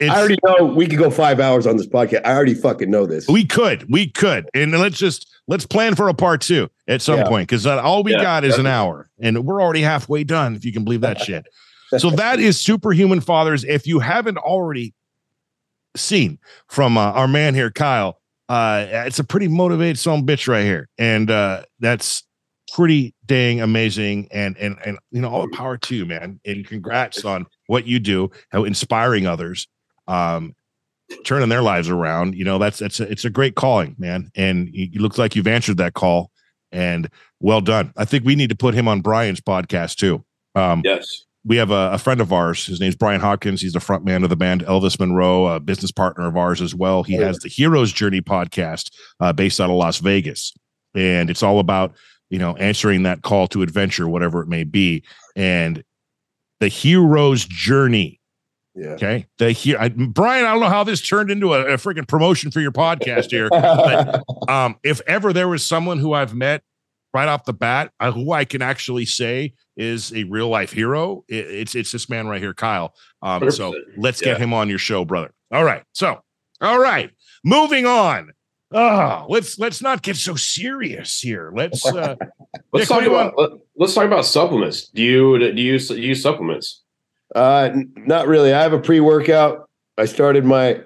[0.00, 2.20] It's- I already know we could go five hours on this podcast.
[2.24, 3.26] I already fucking know this.
[3.28, 7.18] we could, we could, and let's just let's plan for a part two at some
[7.18, 7.28] Yeah.
[7.28, 10.54] point because all we Yeah, got is an hour, and we're already halfway done.
[10.54, 11.46] If you can believe that shit.
[11.98, 13.64] So that is Superhuman Fathers.
[13.64, 14.94] If you haven't already
[15.96, 18.20] seen from uh, our man here, Kyle.
[18.48, 22.22] Uh, it's a pretty motivated son bitch right here, and uh, that's
[22.72, 24.26] pretty dang amazing.
[24.30, 26.40] And and and you know, all the power to you, man.
[26.46, 29.68] And congrats on what you do, how inspiring others,
[30.08, 30.54] um,
[31.24, 32.34] turning their lives around.
[32.34, 34.30] You know, that's that's a, it's a great calling, man.
[34.34, 36.30] And you look like you've answered that call,
[36.72, 37.08] and
[37.40, 37.92] well done.
[37.96, 40.24] I think we need to put him on Brian's podcast too.
[40.54, 42.66] Um, yes we have a, a, friend of ours.
[42.66, 43.62] His name's Brian Hopkins.
[43.62, 46.74] He's the front man of the band Elvis Monroe, a business partner of ours as
[46.74, 47.02] well.
[47.02, 48.90] He oh, has the Hero's Journey podcast
[49.20, 50.52] uh, based out of Las Vegas,
[50.94, 51.94] and it's all about
[52.28, 55.02] you know answering that call to adventure, whatever it may be,
[55.34, 55.82] and
[56.60, 58.17] the hero's journey.
[58.78, 58.90] Yeah.
[58.90, 59.26] Okay.
[59.38, 60.44] The here, I, Brian.
[60.44, 63.48] I don't know how this turned into a, a freaking promotion for your podcast here,
[63.50, 66.62] but um, if ever there was someone who I've met
[67.12, 71.24] right off the bat, uh, who I can actually say is a real life hero.
[71.26, 72.94] It, it's it's this man right here, Kyle.
[73.20, 74.28] Um, so let's yeah.
[74.28, 75.32] get him on your show, brother.
[75.50, 75.82] All right.
[75.92, 76.22] So,
[76.60, 77.10] all right,
[77.44, 78.30] moving on.
[78.70, 81.52] Oh, let's let's not get so serious here.
[81.52, 82.14] Let's uh,
[82.72, 84.88] let's talk about let, us talk about supplements.
[84.88, 86.84] Do you do you use, use supplements?
[87.38, 88.52] Uh, not really.
[88.52, 89.70] I have a pre workout.
[89.96, 90.80] I started my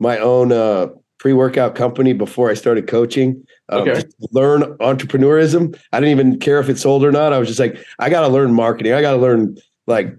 [0.00, 3.44] my own uh pre workout company before I started coaching.
[3.68, 4.02] Um, okay.
[4.32, 5.78] learn entrepreneurism.
[5.92, 7.34] I didn't even care if it sold or not.
[7.34, 8.94] I was just like, I got to learn marketing.
[8.94, 10.16] I got to learn like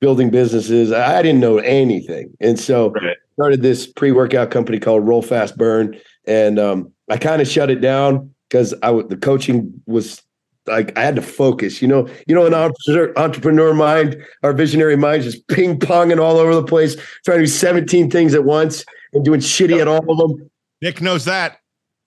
[0.00, 0.92] building businesses.
[0.92, 3.16] I didn't know anything, and so right.
[3.32, 7.70] started this pre workout company called Roll Fast Burn, and um, I kind of shut
[7.70, 10.22] it down because I w- the coaching was
[10.68, 11.82] like I had to focus.
[11.82, 16.36] You know, you know, an entrepreneur, entrepreneur mind, our visionary mind, just ping ponging all
[16.36, 20.10] over the place, trying to do seventeen things at once and doing shitty at all
[20.10, 20.50] of them.
[20.80, 21.58] Nick knows that.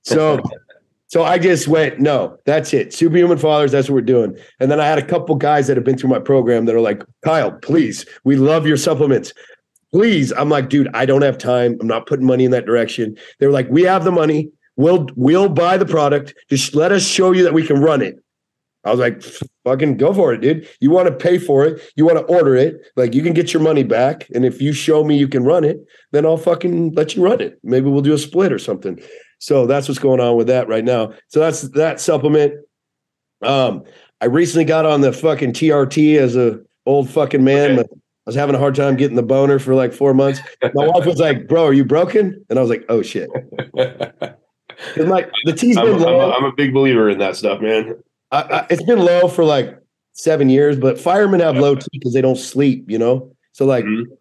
[0.04, 0.40] So,
[1.08, 2.94] so I just went, no, that's it.
[2.94, 4.38] Superhuman fathers, that's what we're doing.
[4.60, 6.82] And then I had a couple guys that have been through my program that are
[6.82, 9.34] like, Kyle, please, we love your supplements.
[9.92, 10.32] Please.
[10.32, 11.78] I'm like, dude, I don't have time.
[11.82, 13.18] I'm not putting money in that direction.
[13.40, 14.50] They're like, we have the money.
[14.78, 16.34] We'll we'll buy the product.
[16.50, 18.21] Just let us show you that we can run it.
[18.84, 19.22] I was like,
[19.64, 20.68] fucking go for it, dude.
[20.80, 21.82] You want to pay for it.
[21.96, 22.82] You want to order it.
[22.96, 24.28] Like you can get your money back.
[24.34, 27.42] And if you show me you can run it, then I'll fucking let you run
[27.42, 27.60] it.
[27.64, 29.00] Maybe we'll do a split or something.
[29.40, 31.14] So that's what's going on with that right now.
[31.28, 32.54] So that's that supplement.
[33.44, 33.84] Um,
[34.20, 37.80] I recently got on the fucking TRT as a old fucking man.
[37.80, 37.90] Okay.
[37.92, 40.40] I was having a hard time getting the boner for like four months.
[40.62, 43.30] My wife was like, "Bro, are you broken?" And I was like, "Oh shit."
[43.74, 46.22] My the T's been I'm, low.
[46.22, 47.96] I'm a, I'm a big believer in that stuff, man.
[48.32, 49.78] I, it's been low for like
[50.14, 53.34] seven years, but firemen have low T because they don't sleep, you know.
[53.54, 54.12] So like, mm-hmm.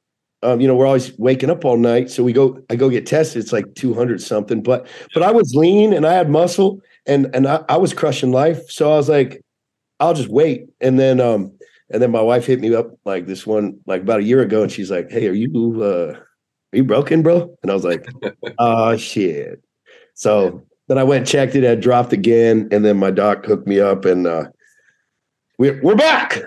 [0.49, 2.11] um, you know, we're always waking up all night.
[2.11, 3.43] So we go, I go get tested.
[3.43, 7.35] It's like two hundred something, but but I was lean and I had muscle and
[7.35, 8.69] and I, I was crushing life.
[8.69, 9.43] So I was like,
[10.01, 10.67] I'll just wait.
[10.81, 11.53] And then um
[11.91, 14.63] and then my wife hit me up like this one like about a year ago,
[14.63, 16.17] and she's like, Hey, are you uh
[16.73, 17.57] are you broken, bro?
[17.63, 18.07] And I was like,
[18.59, 19.63] Oh shit.
[20.15, 23.69] So then I went and checked it, had dropped again, and then my doc hooked
[23.69, 24.49] me up, and uh,
[25.57, 26.41] we're we're back.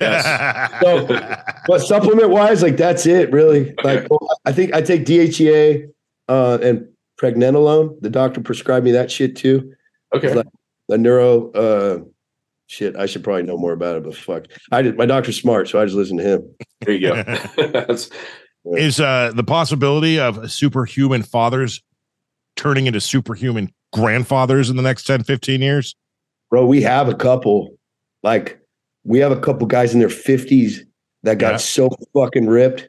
[0.00, 0.80] Yes.
[0.80, 1.06] so,
[1.66, 3.74] but supplement wise, like that's it, really.
[3.82, 4.06] Like
[4.44, 5.88] I think I take DHEA
[6.28, 6.86] uh, and
[7.20, 8.00] pregnenolone.
[8.00, 9.74] The doctor prescribed me that shit too.
[10.14, 10.32] Okay.
[10.32, 10.46] Like
[10.88, 11.98] a neuro uh,
[12.68, 12.94] shit.
[12.94, 14.96] I should probably know more about it, but fuck, I did.
[14.96, 16.54] My doctor's smart, so I just listen to him.
[16.82, 17.96] There you go.
[18.76, 21.82] Is uh, the possibility of superhuman fathers
[22.56, 25.94] turning into superhuman grandfathers in the next 10, 15 years?
[26.50, 27.76] Bro, we have a couple.
[28.22, 28.60] Like,
[29.04, 30.80] we have a couple guys in their 50s
[31.22, 31.56] that got yeah.
[31.58, 32.88] so fucking ripped.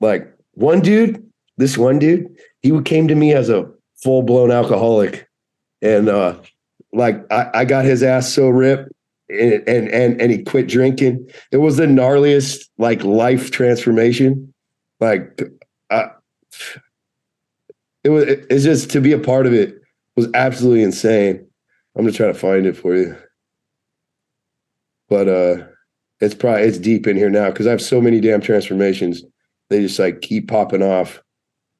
[0.00, 1.24] Like, one dude,
[1.56, 2.26] this one dude,
[2.62, 3.70] he came to me as a
[4.02, 5.28] full blown alcoholic.
[5.82, 6.36] And, uh,
[6.92, 8.90] like, I, I got his ass so ripped
[9.30, 11.28] and, and and and he quit drinking.
[11.52, 14.52] It was the gnarliest like life transformation.
[14.98, 15.42] Like
[15.90, 16.10] I,
[18.04, 19.74] it was it's just to be a part of it
[20.16, 21.46] was absolutely insane.
[21.96, 23.16] I'm gonna try to find it for you.
[25.08, 25.66] But uh
[26.20, 29.22] it's probably it's deep in here now because I have so many damn transformations.
[29.70, 31.22] They just like keep popping off.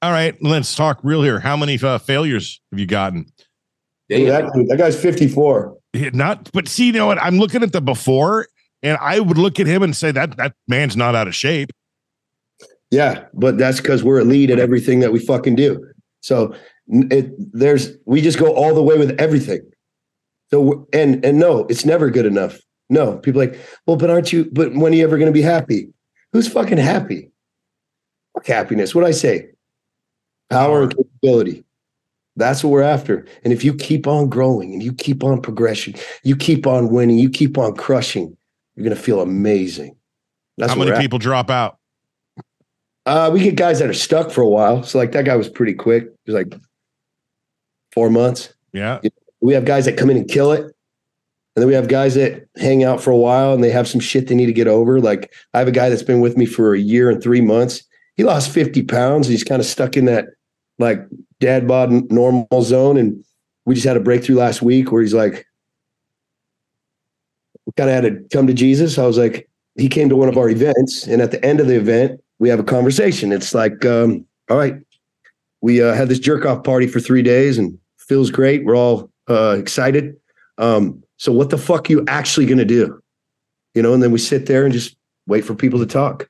[0.02, 1.40] All right, let's talk real here.
[1.40, 3.26] How many uh, failures have you gotten?
[4.08, 5.76] Yeah, that, that guy's 54.
[6.14, 7.22] Not, but see, you know what?
[7.22, 8.46] I'm looking at the before,
[8.82, 11.70] and I would look at him and say that that man's not out of shape.
[12.90, 15.86] Yeah, but that's because we're elite at everything that we fucking do.
[16.20, 16.54] So
[16.88, 19.60] it, there's we just go all the way with everything.
[20.50, 22.60] So and and no, it's never good enough.
[22.88, 24.50] No, people like, well, but aren't you?
[24.52, 25.88] But when are you ever going to be happy?
[26.32, 27.30] Who's fucking happy?
[28.34, 28.94] Fuck happiness.
[28.94, 29.50] What I say?
[30.50, 31.64] Power and capability.
[32.36, 33.26] That's what we're after.
[33.44, 37.18] And if you keep on growing and you keep on progression, you keep on winning,
[37.18, 38.36] you keep on crushing,
[38.74, 39.96] you're going to feel amazing.
[40.56, 41.28] That's how many people after.
[41.28, 41.79] drop out.
[43.06, 44.82] Uh, we get guys that are stuck for a while.
[44.82, 46.04] So like that guy was pretty quick.
[46.04, 46.60] It was like
[47.92, 48.52] four months.
[48.72, 49.00] Yeah.
[49.40, 50.60] We have guys that come in and kill it.
[50.60, 54.00] And then we have guys that hang out for a while and they have some
[54.00, 55.00] shit they need to get over.
[55.00, 57.82] Like I have a guy that's been with me for a year and three months.
[58.16, 59.26] He lost 50 pounds.
[59.26, 60.26] He's kind of stuck in that
[60.78, 61.00] like
[61.40, 62.96] dad bod normal zone.
[62.96, 63.24] And
[63.64, 65.46] we just had a breakthrough last week where he's like,
[67.76, 68.98] kind of had to come to Jesus.
[68.98, 71.06] I was like, he came to one of our events.
[71.06, 73.30] And at the end of the event, we have a conversation.
[73.30, 74.74] It's like, um, all right,
[75.60, 78.64] we uh, had this jerk off party for three days and feels great.
[78.64, 80.16] We're all uh, excited.
[80.58, 83.00] Um, so what the fuck are you actually going to do?
[83.74, 84.96] You know, and then we sit there and just
[85.28, 86.28] wait for people to talk.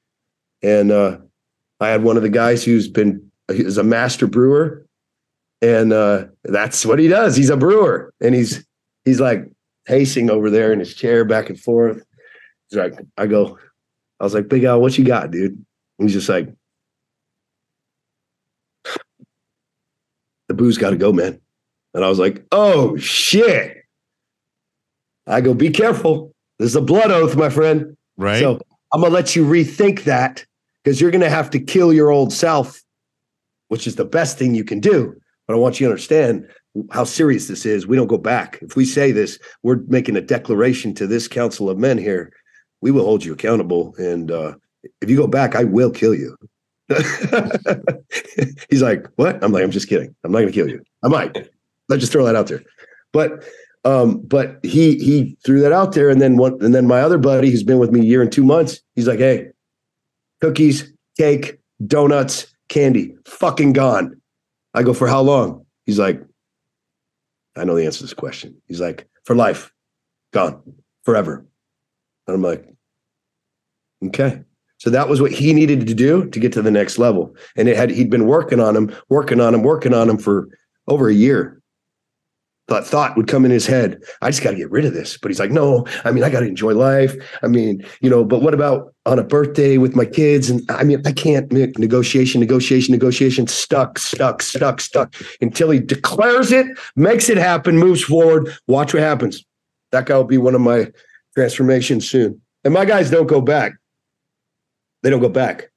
[0.62, 1.18] And uh,
[1.80, 4.84] I had one of the guys who's been is a master brewer,
[5.62, 7.34] and uh, that's what he does.
[7.34, 8.64] He's a brewer, and he's
[9.04, 9.44] he's like
[9.86, 12.04] pacing over there in his chair back and forth.
[12.68, 13.58] He's like, I go,
[14.20, 15.64] I was like, Big Al, what you got, dude?
[16.00, 16.52] He's just like,
[20.48, 21.40] the booze got to go, man.
[21.94, 23.76] And I was like, oh shit.
[25.26, 26.34] I go, be careful.
[26.58, 27.96] This is a blood oath, my friend.
[28.16, 28.40] Right.
[28.40, 28.60] So
[28.92, 30.44] I'm gonna let you rethink that
[30.82, 32.82] because you're gonna have to kill your old self,
[33.68, 35.14] which is the best thing you can do.
[35.46, 36.48] But I want you to understand
[36.90, 37.86] how serious this is.
[37.86, 38.58] We don't go back.
[38.62, 42.32] If we say this, we're making a declaration to this council of men here.
[42.80, 43.94] We will hold you accountable.
[43.98, 44.54] And uh,
[45.00, 46.36] if you go back, I will kill you.
[48.70, 49.42] He's like, what?
[49.42, 50.14] I'm like, I'm just kidding.
[50.24, 50.82] I'm not gonna kill you.
[51.02, 51.48] I might.
[51.88, 52.62] Let's just throw that out there.
[53.12, 53.44] But
[53.84, 57.18] um, but he he threw that out there, and then one, and then my other
[57.18, 59.48] buddy who's been with me a year and two months, he's like, "Hey,
[60.40, 64.20] cookies, cake, donuts, candy, fucking gone."
[64.74, 66.22] I go, "For how long?" He's like,
[67.56, 69.72] "I know the answer to this question." He's like, "For life,
[70.32, 70.60] gone,
[71.04, 71.46] forever."
[72.26, 72.68] And I'm like,
[74.04, 74.42] "Okay."
[74.80, 77.68] So that was what he needed to do to get to the next level, and
[77.68, 80.48] it had he'd been working on him, working on him, working on him for
[80.88, 81.60] over a year
[82.70, 84.00] thought thought would come in his head.
[84.22, 85.18] I just got to get rid of this.
[85.18, 87.14] But he's like, no, I mean, I got to enjoy life.
[87.42, 90.48] I mean, you know, but what about on a birthday with my kids?
[90.48, 96.52] And I mean, I can't negotiation, negotiation, negotiation, stuck, stuck, stuck, stuck until he declares
[96.52, 98.48] it, makes it happen, moves forward.
[98.68, 99.44] Watch what happens.
[99.90, 100.92] That guy will be one of my
[101.34, 102.40] transformations soon.
[102.62, 103.72] And my guys don't go back.
[105.02, 105.70] They don't go back.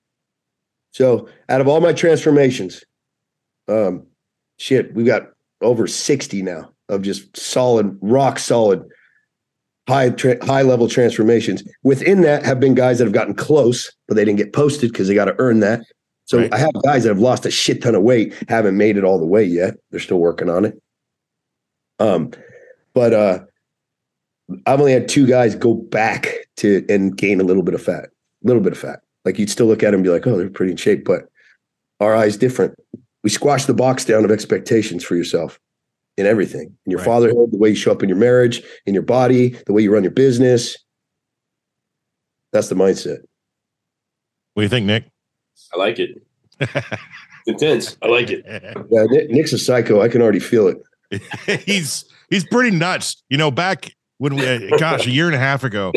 [0.91, 2.83] So out of all my transformations,
[3.67, 4.05] um,
[4.57, 5.29] shit, we've got
[5.61, 8.83] over 60 now of just solid, rock solid,
[9.87, 11.63] high tra- high level transformations.
[11.83, 15.07] Within that have been guys that have gotten close, but they didn't get posted because
[15.07, 15.81] they got to earn that.
[16.25, 16.53] So right.
[16.53, 19.19] I have guys that have lost a shit ton of weight, haven't made it all
[19.19, 19.75] the way yet.
[19.91, 20.81] They're still working on it.
[21.99, 22.31] Um,
[22.93, 23.39] but uh,
[24.65, 28.05] I've only had two guys go back to and gain a little bit of fat,
[28.05, 28.99] a little bit of fat.
[29.25, 31.23] Like you'd still look at them and be like, oh, they're pretty in shape, but
[31.99, 32.75] our eyes different.
[33.23, 35.59] We squash the box down of expectations for yourself
[36.17, 37.05] in everything in your right.
[37.05, 39.93] fatherhood, the way you show up in your marriage, in your body, the way you
[39.93, 40.77] run your business.
[42.51, 43.19] That's the mindset.
[44.53, 45.05] What do you think, Nick?
[45.73, 46.21] I like it.
[47.47, 47.97] intense.
[48.01, 48.45] I like it.
[48.91, 50.01] Yeah, Nick's a psycho.
[50.01, 51.61] I can already feel it.
[51.65, 53.23] he's he's pretty nuts.
[53.29, 55.91] You know, back when we, uh, gosh, a year and a half ago,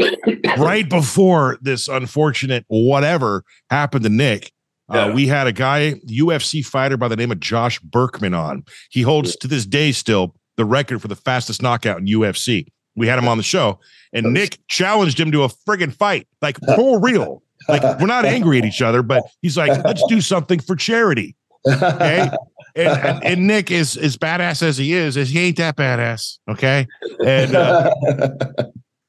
[0.59, 4.53] right before this unfortunate whatever happened to Nick,
[4.89, 8.65] uh, we had a guy, UFC fighter by the name of Josh Burkman on.
[8.91, 12.67] He holds to this day still the record for the fastest knockout in UFC.
[12.95, 13.81] We had him on the show,
[14.13, 17.43] and Nick challenged him to a friggin' fight, like for real.
[17.69, 21.37] Like we're not angry at each other, but he's like, let's do something for charity.
[21.69, 22.31] Okay.
[22.77, 26.39] And, and, and, Nick is as badass as he is, as he ain't that badass.
[26.49, 26.87] Okay.
[27.25, 27.93] And uh,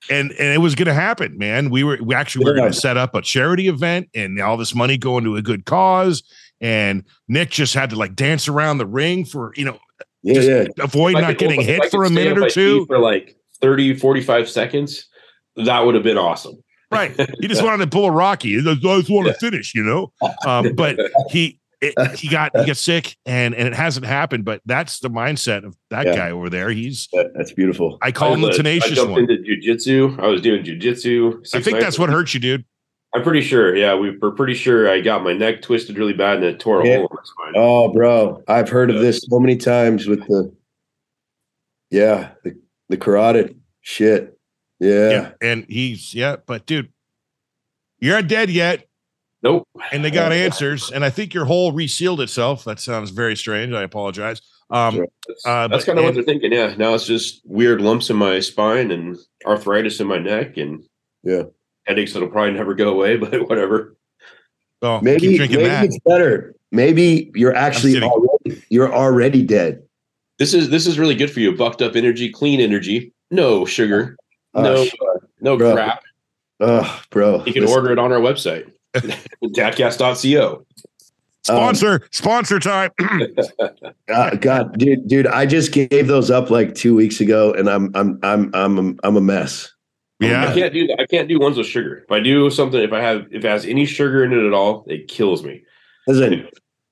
[0.09, 1.69] and and it was going to happen, man.
[1.69, 4.73] We were we actually were going to set up a charity event, and all this
[4.73, 6.23] money going to a good cause.
[6.59, 9.77] And Nick just had to like dance around the ring for you know,
[10.23, 10.65] yeah, yeah.
[10.79, 15.07] avoid not getting hit for a minute or two for like 30, 45 seconds.
[15.55, 16.63] That would have been awesome.
[16.91, 17.13] Right.
[17.39, 18.57] He just wanted to pull a Rocky.
[18.57, 20.11] I just want to finish, you know.
[20.45, 20.97] Um, but
[21.29, 25.09] he it, he got he got sick and and it hasn't happened but that's the
[25.09, 26.15] mindset of that yeah.
[26.15, 26.69] guy over there.
[26.69, 27.97] He's that, that's beautiful.
[28.01, 29.21] I call I him the uh, tenacious I jumped one.
[29.21, 30.17] into jiu-jitsu.
[30.19, 32.65] I was doing jiu-jitsu i think that's what hurt you dude.
[33.15, 33.75] I'm pretty sure.
[33.75, 36.81] Yeah we were pretty sure i got my neck twisted really bad and it tore
[36.81, 36.97] a yeah.
[36.97, 37.53] hole in my spine.
[37.55, 38.43] Oh bro.
[38.47, 40.53] I've heard of this so many times with the
[41.89, 42.57] yeah the,
[42.89, 44.37] the carotid shit.
[44.79, 45.09] Yeah.
[45.09, 46.91] yeah and he's yeah but dude
[47.99, 48.87] you're not dead yet
[49.43, 49.67] Nope.
[49.91, 52.63] And they got answers, and I think your hole resealed itself.
[52.63, 53.73] That sounds very strange.
[53.73, 54.41] I apologize.
[54.69, 56.51] Um, that's, uh, that's kind of what they're thinking.
[56.51, 56.75] Yeah.
[56.77, 59.15] Now it's just weird lumps in my spine and
[59.45, 60.83] arthritis in my neck, and
[61.23, 61.43] yeah,
[61.85, 63.17] headaches that'll probably never go away.
[63.17, 63.95] But whatever.
[64.81, 65.85] Oh, maybe maybe that.
[65.85, 66.55] it's better.
[66.71, 69.83] Maybe you're actually already, you're already dead.
[70.39, 71.55] This is this is really good for you.
[71.55, 74.17] Bucked up energy, clean energy, no sugar,
[74.53, 74.99] Oh, no shit.
[75.41, 75.73] no Bro.
[75.73, 76.03] crap.
[76.59, 77.43] Oh, bro.
[77.45, 78.71] You can Listen, order it on our website,
[79.43, 80.65] dadcast.co.
[81.43, 82.91] Sponsor, sponsor time.
[84.09, 87.89] uh, God, dude, dude, I just gave those up like two weeks ago, and I'm
[87.95, 89.71] I'm I'm I'm I'm a mess.
[90.19, 90.99] Yeah, I can't do that.
[90.99, 92.03] I can't do ones with sugar.
[92.03, 94.53] If I do something, if I have if it has any sugar in it at
[94.53, 95.63] all, it kills me.
[96.07, 96.49] Listen,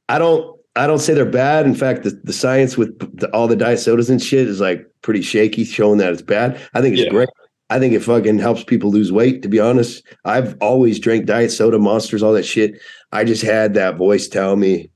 [0.08, 1.66] I don't I don't say they're bad.
[1.66, 4.86] In fact, the, the science with the, all the diet sodas and shit is like
[5.01, 6.62] pretty shaky, showing that it's bad.
[6.74, 7.10] I think it's Yeah.
[7.10, 7.30] great.
[7.70, 9.41] I think it fucking helps people lose weight.
[9.41, 12.80] To be honest, I've always drank diet soda, monsters, all that shit.
[13.11, 14.91] I just had that voice tell me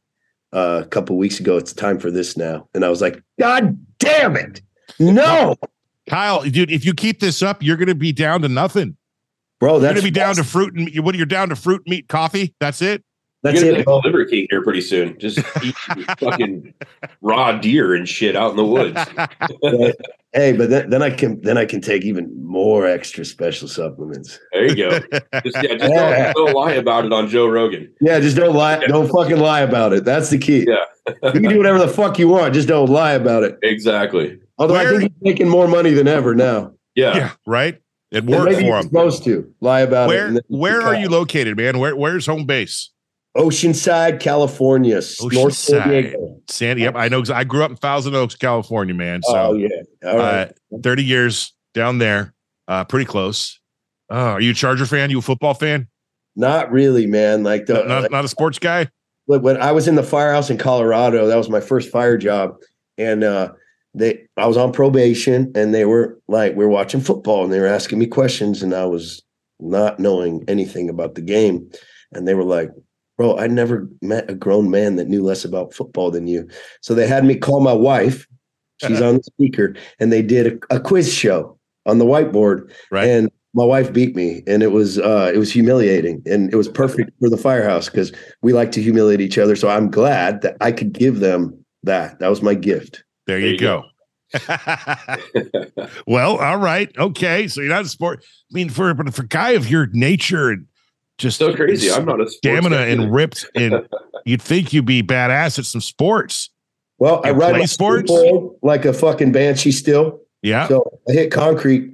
[0.54, 3.78] uh, a couple weeks ago, it's time for this now, and I was like, God
[4.00, 4.62] damn it,
[5.00, 5.56] no,
[6.10, 8.98] Kyle, dude, if you keep this up, you're gonna be down to nothing.
[9.60, 9.74] bro.
[9.74, 12.56] You're That's gonna be down to fruit and what you're down to fruit, meat, coffee.
[12.60, 13.04] That's it.
[13.44, 13.78] That's You're gonna it.
[13.80, 13.96] be bro.
[13.96, 15.18] like the Liver King here pretty soon.
[15.20, 15.76] Just eat
[16.20, 16.74] fucking
[17.22, 19.00] raw deer and shit out in the woods.
[19.62, 19.96] But-
[20.34, 24.40] hey, but then, then I can then I can take even more extra special supplements.
[24.52, 24.90] There you go.
[25.00, 25.12] Just,
[25.64, 27.94] yeah, just don't, don't lie about it on Joe Rogan.
[28.02, 28.80] Yeah, just don't lie.
[28.88, 30.04] Don't fucking lie about it.
[30.06, 30.66] That's the key.
[30.68, 30.84] Yeah.
[31.24, 32.54] you can do whatever the fuck you want.
[32.54, 33.58] Just don't lie about it.
[33.64, 34.40] Exactly.
[34.58, 36.74] Although I Where- think he's making more money than ever now.
[36.96, 37.16] Yeah.
[37.16, 37.80] yeah, right.
[38.12, 38.82] It And worked for he's him.
[38.84, 40.08] supposed to lie about it.
[40.16, 41.78] Where and where are you located, man?
[41.80, 42.90] Where where's home base?
[43.40, 45.54] Oceanside, California, North Oceanside.
[45.54, 46.42] San Diego.
[46.48, 46.82] Sandy.
[46.84, 47.24] Yep, I know.
[47.34, 49.22] I grew up in Thousand Oaks, California, man.
[49.24, 49.70] So oh yeah.
[50.06, 50.52] All right.
[50.74, 52.34] uh, 30 years down there,
[52.68, 53.60] uh, pretty close.
[54.10, 55.10] Oh, are you a Charger fan?
[55.10, 55.88] You a football fan?
[56.40, 57.44] not really, man.
[57.44, 58.88] Like the not, not a sports guy?
[59.28, 62.56] But when I was in the firehouse in Colorado, that was my first fire job,
[62.98, 63.52] and uh,
[63.94, 67.68] they I was on probation, and they were like we're watching football, and they were
[67.68, 69.22] asking me questions, and I was
[69.60, 71.70] not knowing anything about the game,
[72.14, 72.72] and they were like,
[73.20, 76.48] "Bro, I never met a grown man that knew less about football than you."
[76.82, 78.26] So they had me call my wife.
[78.88, 83.08] She's on the speaker, and they did a, a quiz show on the whiteboard, Right.
[83.08, 86.68] and my wife beat me, and it was uh, it was humiliating, and it was
[86.70, 88.12] perfect for the firehouse because
[88.42, 89.56] we like to humiliate each other.
[89.56, 91.54] So I'm glad that I could give them
[91.84, 92.20] that.
[92.20, 93.04] That was my gift.
[93.28, 93.84] there There you you go.
[96.08, 96.92] well, all right.
[96.98, 97.48] Okay.
[97.48, 98.24] So you're not a sport.
[98.24, 100.66] I mean, for but for a guy of your nature and
[101.20, 101.92] just So crazy.
[101.92, 103.88] I'm not a stamina and ripped, and
[104.26, 106.50] you'd think you'd be badass at some sports.
[106.98, 108.12] Well, I ride play my sports?
[108.62, 110.20] like a fucking banshee still.
[110.42, 110.68] Yeah.
[110.68, 111.94] So I hit concrete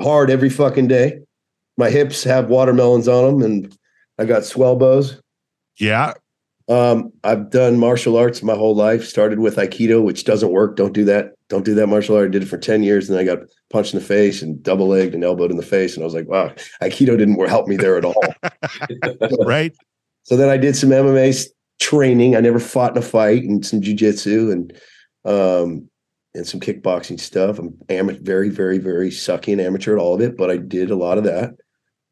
[0.00, 1.20] hard every fucking day.
[1.76, 3.78] My hips have watermelons on them, and
[4.18, 5.20] I got swell bows.
[5.78, 6.14] Yeah.
[6.68, 9.04] Um, I've done martial arts my whole life.
[9.04, 10.76] Started with Aikido, which doesn't work.
[10.76, 11.34] Don't do that.
[11.52, 12.28] Don't do that martial art.
[12.28, 13.10] I did it for 10 years.
[13.10, 15.94] And I got punched in the face and double legged and elbowed in the face.
[15.94, 16.50] And I was like, wow,
[16.80, 18.14] Aikido didn't help me there at all.
[19.44, 19.76] Right.
[20.22, 21.46] so then I did some MMA
[21.78, 22.36] training.
[22.36, 24.72] I never fought in a fight and some jujitsu and
[25.26, 25.90] um
[26.34, 27.58] and some kickboxing stuff.
[27.58, 30.90] I'm am- very, very, very sucky and amateur at all of it, but I did
[30.90, 31.50] a lot of that.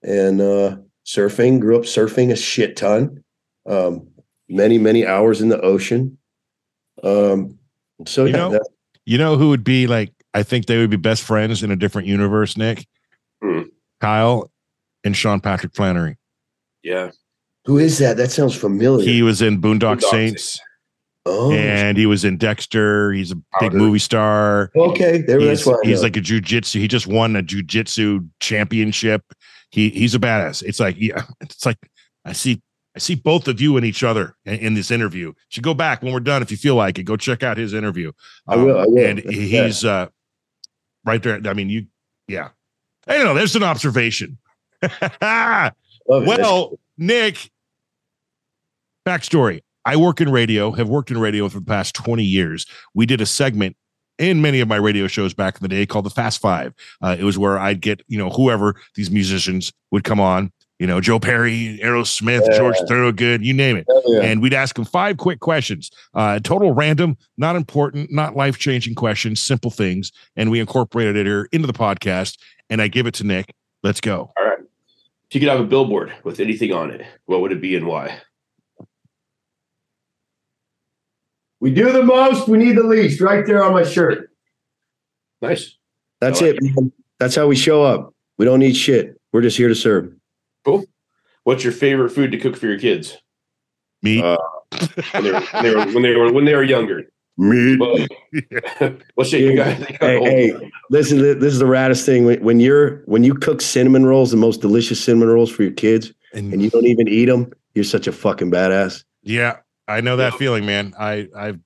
[0.03, 0.76] And uh
[1.07, 3.24] surfing, grew up surfing a shit ton.
[3.66, 4.07] Um,
[4.51, 6.18] many, many hours in the ocean.
[7.03, 7.59] Um,
[8.07, 8.61] so You yeah, know-
[9.11, 10.12] You know who would be like?
[10.34, 12.56] I think they would be best friends in a different universe.
[12.56, 12.86] Nick,
[13.42, 13.62] Hmm.
[14.00, 14.48] Kyle,
[15.02, 16.16] and Sean Patrick Flanery.
[16.84, 17.11] Yeah.
[17.64, 18.16] who is that?
[18.18, 19.04] That sounds familiar.
[19.04, 20.61] He was in Boondock Boondock Saints,
[21.26, 23.11] oh, and he was in Dexter.
[23.11, 23.76] He's a big Powder.
[23.78, 24.70] movie star.
[24.76, 25.22] okay.
[25.22, 26.78] There, that's He's, why he's like a jujitsu.
[26.78, 29.24] He just won a jujitsu championship.
[29.72, 30.62] He he's a badass.
[30.62, 31.78] It's like yeah, it's like
[32.24, 32.62] I see
[32.97, 35.28] I see both of you and each other in, in this interview.
[35.28, 37.05] You should go back when we're done if you feel like it.
[37.05, 38.12] Go check out his interview.
[38.49, 38.99] I will, I will.
[38.99, 40.09] And he's uh
[41.05, 41.41] right there.
[41.45, 41.86] I mean, you
[42.28, 42.49] yeah.
[43.07, 43.34] I don't know.
[43.34, 44.38] There's an observation.
[44.82, 44.97] Love it.
[46.09, 47.51] That's- well, Nick,
[49.07, 49.62] backstory.
[49.84, 52.66] I work in radio, have worked in radio for the past 20 years.
[52.95, 53.76] We did a segment
[54.18, 56.74] in many of my radio shows back in the day called the Fast Five.
[57.01, 60.86] Uh, it was where I'd get, you know, whoever these musicians would come on, you
[60.86, 62.56] know, Joe Perry, Aerosmith, Yeah.
[62.56, 63.86] George Thorogood, you name it.
[64.06, 64.22] yeah.
[64.22, 68.94] And we'd ask them five quick questions, uh, total random, not important, not life changing
[68.94, 70.10] questions, simple things.
[70.36, 72.38] And we incorporated it here into the podcast.
[72.70, 73.54] And I give it to Nick.
[73.82, 74.32] Let's go.
[74.38, 74.58] All right.
[75.28, 77.86] If you could have a billboard with anything on it, what would it be and
[77.86, 78.18] why?
[81.60, 83.20] we do the most, we need the least.
[83.20, 84.30] Right there on my shirt.
[85.42, 85.76] Nice.
[86.20, 86.90] That's like it, man.
[87.18, 88.14] That's how we show up.
[88.38, 89.20] We don't need shit.
[89.30, 90.14] We're just here to serve.
[90.64, 90.84] Cool.
[91.44, 93.16] What's your favorite food to cook for your kids
[94.02, 94.22] Me.
[94.22, 94.36] Uh,
[95.12, 97.11] when they were when they were when they were, when they were younger?
[97.38, 97.80] Meat.
[97.80, 97.96] Well,
[99.16, 99.82] well shit, you guys.
[100.00, 102.26] Hey, hey, listen, this is the raddest thing.
[102.26, 105.72] When, when you're when you cook cinnamon rolls, the most delicious cinnamon rolls for your
[105.72, 109.04] kids, and you don't even eat them, You're such a fucking badass.
[109.22, 109.56] Yeah,
[109.88, 110.38] I know that Yep.
[110.38, 110.94] feeling, man.
[110.98, 111.61] I I've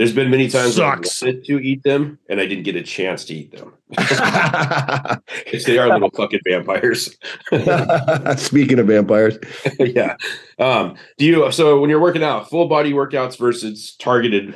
[0.00, 1.20] There's been many times where I Sucks.
[1.20, 5.76] wanted to eat them and I didn't get a chance to eat them because they
[5.76, 7.18] are little fucking vampires.
[8.42, 9.36] Speaking of vampires,
[9.78, 10.16] yeah.
[10.58, 14.54] Um, do you so when you're working out, full body workouts versus targeted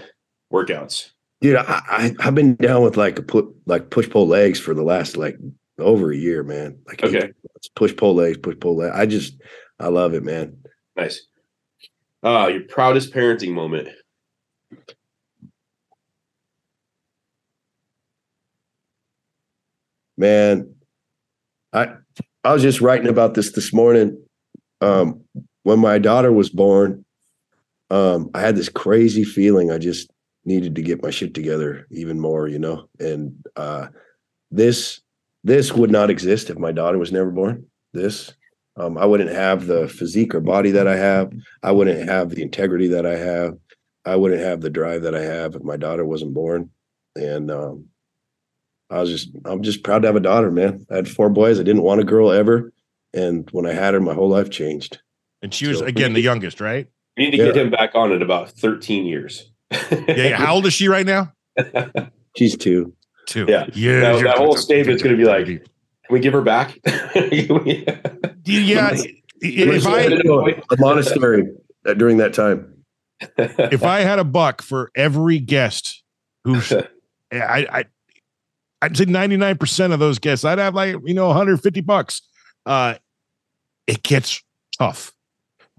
[0.51, 1.11] workouts?
[1.43, 4.73] dude, I, I I've been down with like a put like push pull legs for
[4.73, 5.37] the last like
[5.79, 6.79] over a year, man.
[6.87, 7.33] Like Okay.
[7.77, 8.95] push pull legs, push pull legs.
[8.97, 9.35] I just
[9.79, 10.57] I love it, man.
[10.97, 11.27] Nice.
[12.23, 13.91] Uh, your proudest parenting moment.
[20.17, 20.73] Man
[21.73, 21.89] i
[22.45, 24.21] i was just writing about this this morning.
[24.81, 25.23] Um
[25.63, 27.05] when my daughter was born
[27.91, 29.71] um i had this crazy feeling.
[29.71, 30.11] I just
[30.45, 32.89] needed to get my shit together even more you know?
[33.01, 33.89] And uh
[34.51, 35.01] this
[35.43, 37.67] this would not exist if my daughter was never born.
[37.93, 38.33] This
[38.77, 41.33] um i wouldn't have the physique or body that i have.
[41.63, 43.55] I wouldn't have the integrity that i have.
[44.05, 46.71] I wouldn't have the drive that i have if my daughter wasn't born.
[47.17, 47.87] And um
[48.91, 50.87] I was just I'm just proud to have a daughter, man.
[50.91, 51.59] I had four boys.
[51.59, 52.73] I didn't want a girl ever.
[53.13, 55.01] And when I had her, my whole life changed.
[55.43, 56.87] and she was So- again the youngest, right?
[57.17, 59.51] You need to get him back on in about 13 years.
[59.71, 60.05] Yeah.
[60.09, 60.37] yeah.
[60.37, 61.33] How old is she right now?
[62.37, 62.93] She's two.
[63.27, 63.47] Two.
[63.49, 63.67] Yeah.
[63.73, 64.01] Yeah.
[64.01, 65.61] That- that whole statement's gonna be like- Can
[66.11, 66.79] we give her back?
[66.85, 68.91] yeah.
[69.41, 70.01] If If I
[70.71, 71.45] A monastery
[71.97, 72.71] during that time.
[73.39, 76.03] if I had a buck for every guest
[76.45, 76.73] who's
[77.33, 77.35] I
[77.71, 77.85] I
[78.85, 82.23] I'd say 99% of those guests, I'd have like, you know, 150 bucks.
[82.67, 82.95] Uh
[83.87, 84.43] it gets
[84.79, 85.13] tough.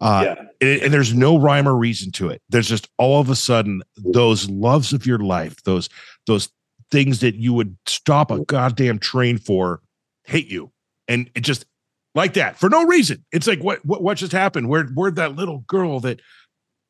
[0.01, 0.45] Uh yeah.
[0.61, 2.41] and, and there's no rhyme or reason to it.
[2.49, 5.89] There's just all of a sudden those loves of your life, those
[6.27, 6.49] those
[6.91, 9.81] things that you would stop a goddamn train for,
[10.23, 10.71] hate you,
[11.07, 11.65] and it just
[12.13, 13.23] like that for no reason.
[13.31, 14.69] It's like what what what just happened?
[14.69, 16.21] Where where'd that little girl that?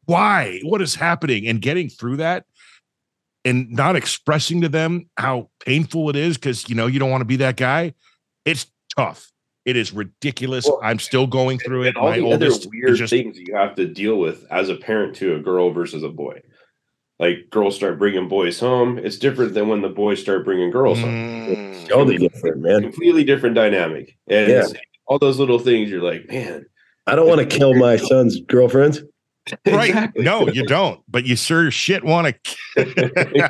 [0.05, 0.59] Why?
[0.63, 1.47] What is happening?
[1.47, 2.45] And getting through that,
[3.45, 7.21] and not expressing to them how painful it is because you know you don't want
[7.21, 7.93] to be that guy.
[8.43, 8.65] It's
[8.97, 9.31] tough.
[9.63, 10.65] It is ridiculous.
[10.67, 11.87] Well, I'm still going through it.
[11.89, 14.45] And all My the other oldest is weird just things you have to deal with
[14.51, 16.41] as a parent to a girl versus a boy.
[17.17, 18.99] Like girls start bringing boys home.
[18.99, 21.47] It's different than when the boys start bringing girls home.
[21.47, 21.87] Mm.
[21.87, 22.81] Totally different, man.
[22.81, 24.17] Completely different dynamic.
[24.27, 24.73] And it's
[25.07, 26.65] all those little things you're like, man.
[27.07, 29.01] I don't want to kill my son's girlfriends.
[29.67, 29.89] right.
[29.89, 30.23] Exactly.
[30.23, 31.01] No, you don't.
[31.07, 32.35] But you sure shit want
[32.75, 33.49] to.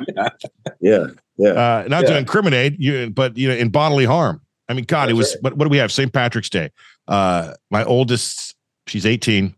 [0.80, 1.06] Yeah.
[1.38, 1.50] Yeah.
[1.50, 4.40] uh, not to incriminate you, but you know, in bodily harm.
[4.68, 5.36] I mean, God, it That's was.
[5.42, 5.92] What, what do we have?
[5.92, 6.12] St.
[6.12, 6.70] Patrick's Day.
[7.08, 8.54] Uh, my oldest,
[8.86, 9.54] she's 18.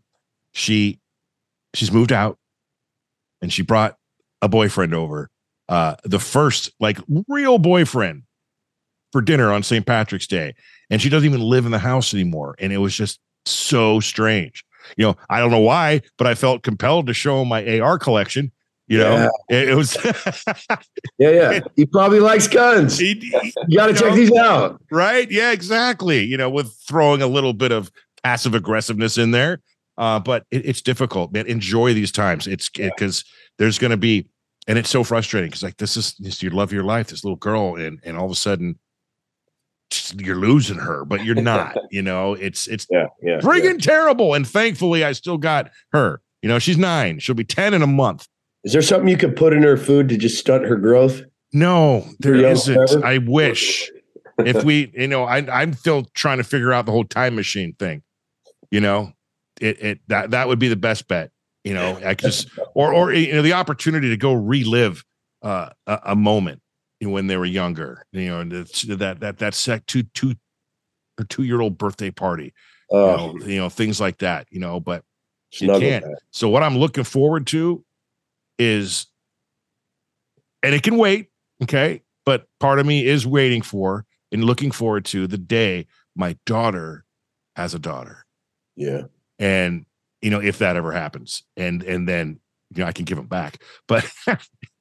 [0.53, 0.99] She,
[1.73, 2.37] she's moved out,
[3.41, 3.95] and she brought
[4.41, 5.29] a boyfriend over.
[5.67, 8.23] Uh, the first like real boyfriend
[9.11, 9.85] for dinner on St.
[9.85, 10.55] Patrick's Day,
[10.89, 12.55] and she doesn't even live in the house anymore.
[12.59, 14.63] And it was just so strange.
[14.97, 17.97] You know, I don't know why, but I felt compelled to show him my AR
[17.99, 18.51] collection.
[18.87, 19.95] You know, it, it was.
[21.17, 21.59] Yeah, yeah.
[21.75, 22.97] He probably likes guns.
[22.97, 24.81] he- he- You got to check these out.
[24.91, 25.29] right?
[25.29, 26.23] Yeah, exactly.
[26.23, 27.91] You know, with throwing a little bit of
[28.23, 29.61] passive aggressiveness in there.
[29.97, 31.45] Uh, but it, it's difficult, man.
[31.45, 32.47] Enjoy these times.
[32.47, 33.25] It's because
[33.57, 34.27] there's going to be,
[34.67, 37.35] and it's so frustrating because like this is this you love your life, this little
[37.35, 38.79] girl, and and all of a sudden
[40.17, 41.77] you're losing her, but you're not.
[41.91, 43.07] you know, it's it's Yeah.
[43.21, 43.39] Yeah.
[43.39, 44.33] friggin' terrible.
[44.33, 46.21] And thankfully, I still got her.
[46.41, 47.19] You know, she's nine.
[47.19, 48.27] She'll be ten in a month.
[48.63, 51.21] Is there something you could put in her food to just stunt her growth?
[51.53, 53.03] No, there isn't.
[53.03, 53.89] I wish.
[54.39, 57.73] if we, you know, I, I'm still trying to figure out the whole time machine
[57.79, 58.03] thing.
[58.71, 59.13] You know,
[59.59, 61.31] it, it that that would be the best bet.
[61.63, 65.03] You know, I just or or you know the opportunity to go relive
[65.41, 66.61] uh, a, a moment
[67.01, 68.05] when they were younger.
[68.11, 70.35] You know, that that that sec two two
[71.19, 72.53] or two year old birthday party.
[72.91, 74.47] You Oh, know, you know things like that.
[74.51, 75.03] You know, but
[75.51, 76.03] snuggle can't.
[76.05, 76.19] that.
[76.31, 77.83] so what I'm looking forward to
[78.57, 79.05] is,
[80.63, 81.29] and it can wait,
[81.63, 82.01] okay.
[82.25, 87.05] But part of me is waiting for and looking forward to the day my daughter
[87.55, 88.25] has a daughter,
[88.75, 89.03] Yeah.
[89.37, 89.85] and
[90.21, 92.39] you know if that ever happens, and and then
[92.73, 93.61] you know I can give them back.
[93.87, 94.09] But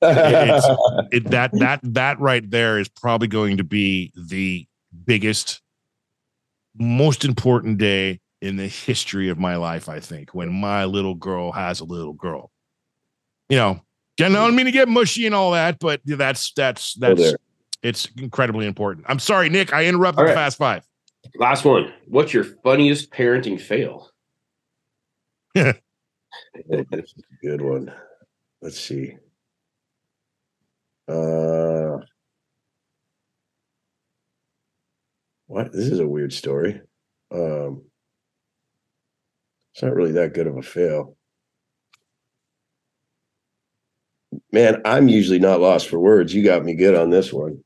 [0.03, 4.66] it, that that that right there is probably going to be the
[5.05, 5.61] biggest,
[6.76, 9.89] most important day in the history of my life.
[9.89, 12.51] I think when my little girl has a little girl.
[13.49, 13.80] You know,
[14.20, 17.39] I don't mean to get mushy and all that, but that's that's that's there.
[17.82, 19.07] it's incredibly important.
[19.09, 19.72] I'm sorry, Nick.
[19.72, 20.36] I interrupted All the right.
[20.36, 20.84] fast five.
[21.36, 21.93] Last one.
[22.07, 24.11] What's your funniest parenting fail?
[26.72, 27.93] Oh, this is a good one.
[28.62, 29.16] Let's see.
[31.09, 31.99] Uh,
[35.47, 35.72] what?
[35.72, 36.81] This is a weird story.
[37.33, 37.83] Um,
[39.74, 41.16] It's not really that good of a fail.
[44.53, 46.35] Man, I'm usually not lost for words.
[46.35, 47.62] You got me good on this one.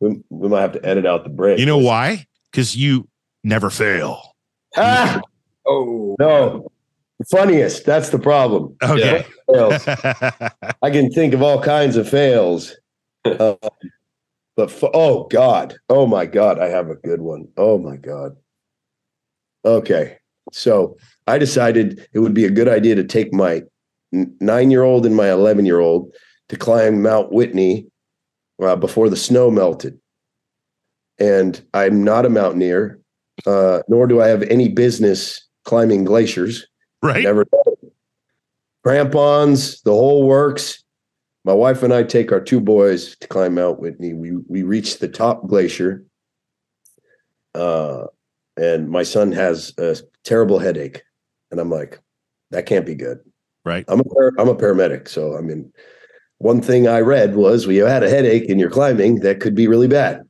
[0.00, 1.58] we, we might have to edit out the break.
[1.58, 2.26] You know why?
[2.50, 3.08] Because you
[3.44, 4.20] never fail.
[4.76, 5.20] Ah,
[5.64, 6.71] Oh no.
[7.30, 7.84] Funniest.
[7.84, 8.76] That's the problem.
[8.82, 9.24] Okay.
[10.82, 12.74] I can think of all kinds of fails.
[13.24, 13.54] Uh,
[14.56, 15.76] but f- oh God.
[15.88, 16.58] Oh my God.
[16.58, 17.48] I have a good one.
[17.56, 18.36] Oh my God.
[19.64, 20.18] Okay.
[20.52, 20.96] So
[21.26, 23.62] I decided it would be a good idea to take my
[24.12, 26.12] nine year old and my 11 year old
[26.48, 27.86] to climb Mount Whitney
[28.62, 29.98] uh, before the snow melted.
[31.18, 32.98] And I'm not a mountaineer,
[33.46, 36.66] uh, nor do I have any business climbing glaciers.
[37.02, 37.24] Right.
[37.24, 37.46] Never
[38.84, 40.82] crampons, the whole works.
[41.44, 44.14] My wife and I take our two boys to climb Mount Whitney.
[44.14, 46.04] We we reach the top glacier,
[47.54, 48.04] uh,
[48.56, 51.02] and my son has a terrible headache,
[51.50, 52.00] and I'm like,
[52.50, 53.18] that can't be good.
[53.64, 53.84] Right.
[53.88, 54.04] I'm a
[54.38, 55.72] I'm a paramedic, so I mean,
[56.38, 59.68] one thing I read was you had a headache and you're climbing, that could be
[59.68, 60.22] really bad.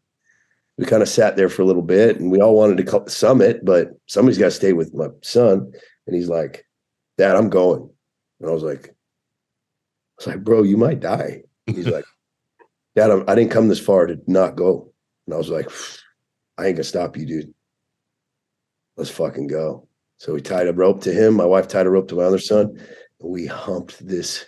[0.79, 3.65] We kind of sat there for a little bit, and we all wanted to summit,
[3.65, 5.73] but somebody's got to stay with my son,
[6.07, 6.65] and he's like,
[7.19, 7.89] Dad, I'm going.
[8.41, 8.93] And I was like, I
[10.19, 11.43] was like, bro, you might die.
[11.67, 12.05] He's like,
[12.97, 14.93] Dad, I'm, I didn't come this far to not go.
[15.27, 15.71] And I was like,
[16.59, 17.55] I ain't gonna stop you, dude.
[18.97, 19.89] Let's fucking go.
[20.19, 21.35] So we tied a rope to him.
[21.35, 22.79] My wife tied a rope to my other son.
[23.21, 24.45] And we humped this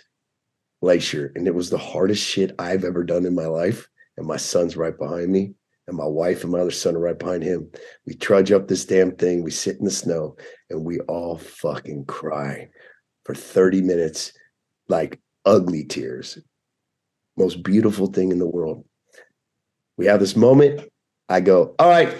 [0.81, 1.31] glacier.
[1.35, 3.87] And it was the hardest shit I've ever done in my life.
[4.17, 5.53] And my son's right behind me.
[5.87, 7.69] And my wife and my other son are right behind him.
[8.07, 9.43] We trudge up this damn thing.
[9.43, 10.35] We sit in the snow
[10.69, 12.69] and we all fucking cry
[13.23, 14.33] for 30 minutes
[14.87, 16.39] like ugly tears.
[17.37, 18.85] Most beautiful thing in the world.
[19.97, 20.89] We have this moment.
[21.29, 22.15] I go, all right,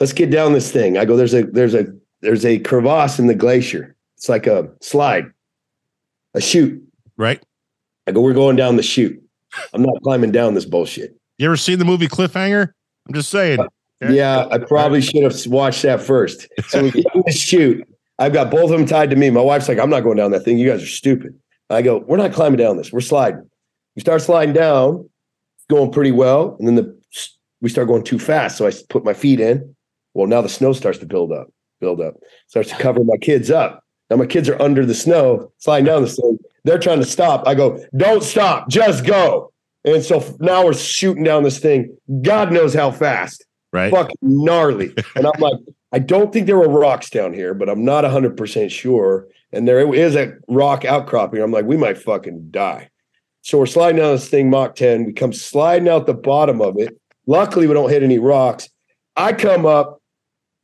[0.00, 0.98] let's get down this thing.
[0.98, 1.86] I go, there's a there's a
[2.20, 3.96] there's a crevasse in the glacier.
[4.16, 5.26] It's like a slide,
[6.34, 6.82] a chute.
[7.16, 7.42] Right.
[8.06, 9.20] I go, we're going down the chute.
[9.72, 11.16] I'm not climbing down this bullshit.
[11.38, 12.72] You ever seen the movie Cliffhanger?
[13.08, 13.60] I'm just saying.
[13.60, 14.14] Okay.
[14.14, 16.48] Yeah, I probably should have watched that first.
[16.68, 17.86] So we get on the chute.
[18.18, 19.30] I've got both of them tied to me.
[19.30, 20.58] My wife's like, I'm not going down that thing.
[20.58, 21.38] You guys are stupid.
[21.70, 22.92] I go, we're not climbing down this.
[22.92, 23.48] We're sliding.
[23.96, 25.08] We start sliding down,
[25.70, 27.02] going pretty well, and then the
[27.60, 28.58] we start going too fast.
[28.58, 29.74] So I put my feet in.
[30.14, 31.48] Well, now the snow starts to build up,
[31.80, 32.14] build up,
[32.48, 33.84] starts to cover my kids up.
[34.10, 36.38] Now my kids are under the snow, sliding down the snow.
[36.64, 37.46] They're trying to stop.
[37.46, 39.51] I go, don't stop, just go.
[39.84, 41.96] And so now we're shooting down this thing.
[42.22, 43.90] God knows how fast Right.
[43.90, 44.94] fucking gnarly.
[45.16, 45.58] And I'm like,
[45.92, 49.26] I don't think there were rocks down here, but I'm not 100% sure.
[49.52, 51.40] And there is a rock outcropping.
[51.42, 52.88] I'm like, we might fucking die.
[53.42, 55.04] So we're sliding down this thing, Mach 10.
[55.04, 56.96] We come sliding out the bottom of it.
[57.26, 58.68] Luckily, we don't hit any rocks.
[59.16, 60.00] I come up,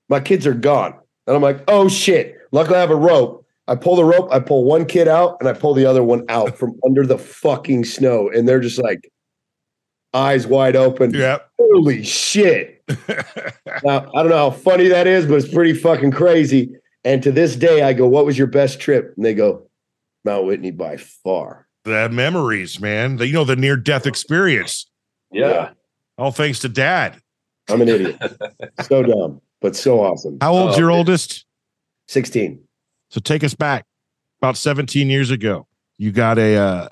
[0.09, 0.95] my kids are gone.
[1.27, 2.37] And I'm like, oh shit.
[2.53, 3.38] Luckily, I have a rope.
[3.69, 6.25] I pull the rope, I pull one kid out, and I pull the other one
[6.29, 8.29] out from under the fucking snow.
[8.29, 9.09] And they're just like,
[10.15, 11.13] eyes wide open.
[11.15, 11.39] Yeah.
[11.59, 12.83] Holy shit.
[13.85, 16.75] Now, I don't know how funny that is, but it's pretty fucking crazy.
[17.05, 19.13] And to this day, I go, What was your best trip?
[19.17, 19.69] And they go,
[20.25, 21.69] Mount Whitney by far.
[21.85, 23.17] the memories, man.
[23.17, 24.91] The, you know, the near death experience.
[25.31, 25.71] yeah.
[26.17, 27.21] All thanks to dad.
[27.69, 28.17] I'm an idiot.
[28.83, 30.39] so dumb, but so awesome.
[30.41, 30.99] How old's Oh, your man.
[30.99, 31.45] oldest?
[32.09, 32.59] 16.
[33.11, 33.87] So take us back
[34.41, 35.67] about 17 years ago.
[35.97, 36.89] You got a, uh,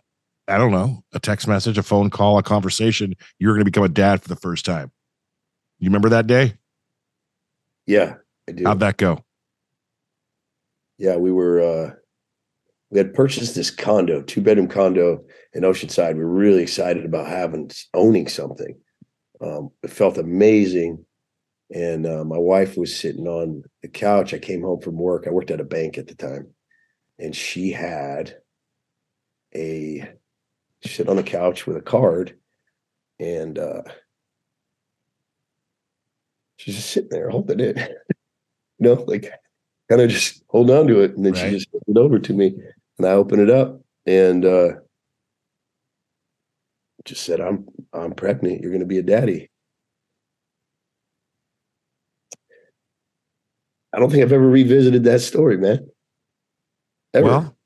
[0.48, 3.14] I don't know, a text message, a phone call, a conversation.
[3.38, 4.90] You were going to become a dad for the first time.
[5.78, 6.54] You remember that day?
[7.86, 8.14] Yeah,
[8.48, 8.64] I do.
[8.64, 9.24] How'd that go?
[10.98, 11.90] yeah, we were, uh,
[12.90, 16.14] we had purchased this condo, two bedroom condo in Oceanside.
[16.14, 18.78] We were really excited about having, owning something.
[19.40, 21.04] Um, it felt amazing.
[21.74, 24.32] And uh, my wife was sitting on the couch.
[24.32, 25.26] I came home from work.
[25.26, 26.54] I worked at a bank at the time.
[27.18, 28.36] And she had
[29.54, 30.08] a
[30.84, 32.38] sit on the couch with a card.
[33.18, 33.82] And uh,
[36.56, 37.76] she's just sitting there holding it.
[38.78, 39.30] you know, like
[39.88, 41.16] kind of just hold on to it.
[41.16, 41.42] And then Right.
[41.42, 42.54] she just handed it over to me.
[42.98, 44.68] And I open it up and uh,
[47.04, 48.62] just said, I'm I'm pregnant.
[48.62, 49.50] You're gonna be a daddy.
[53.96, 55.88] I don't think I've ever revisited that story, man.
[57.14, 57.26] Ever.
[57.26, 57.56] Well,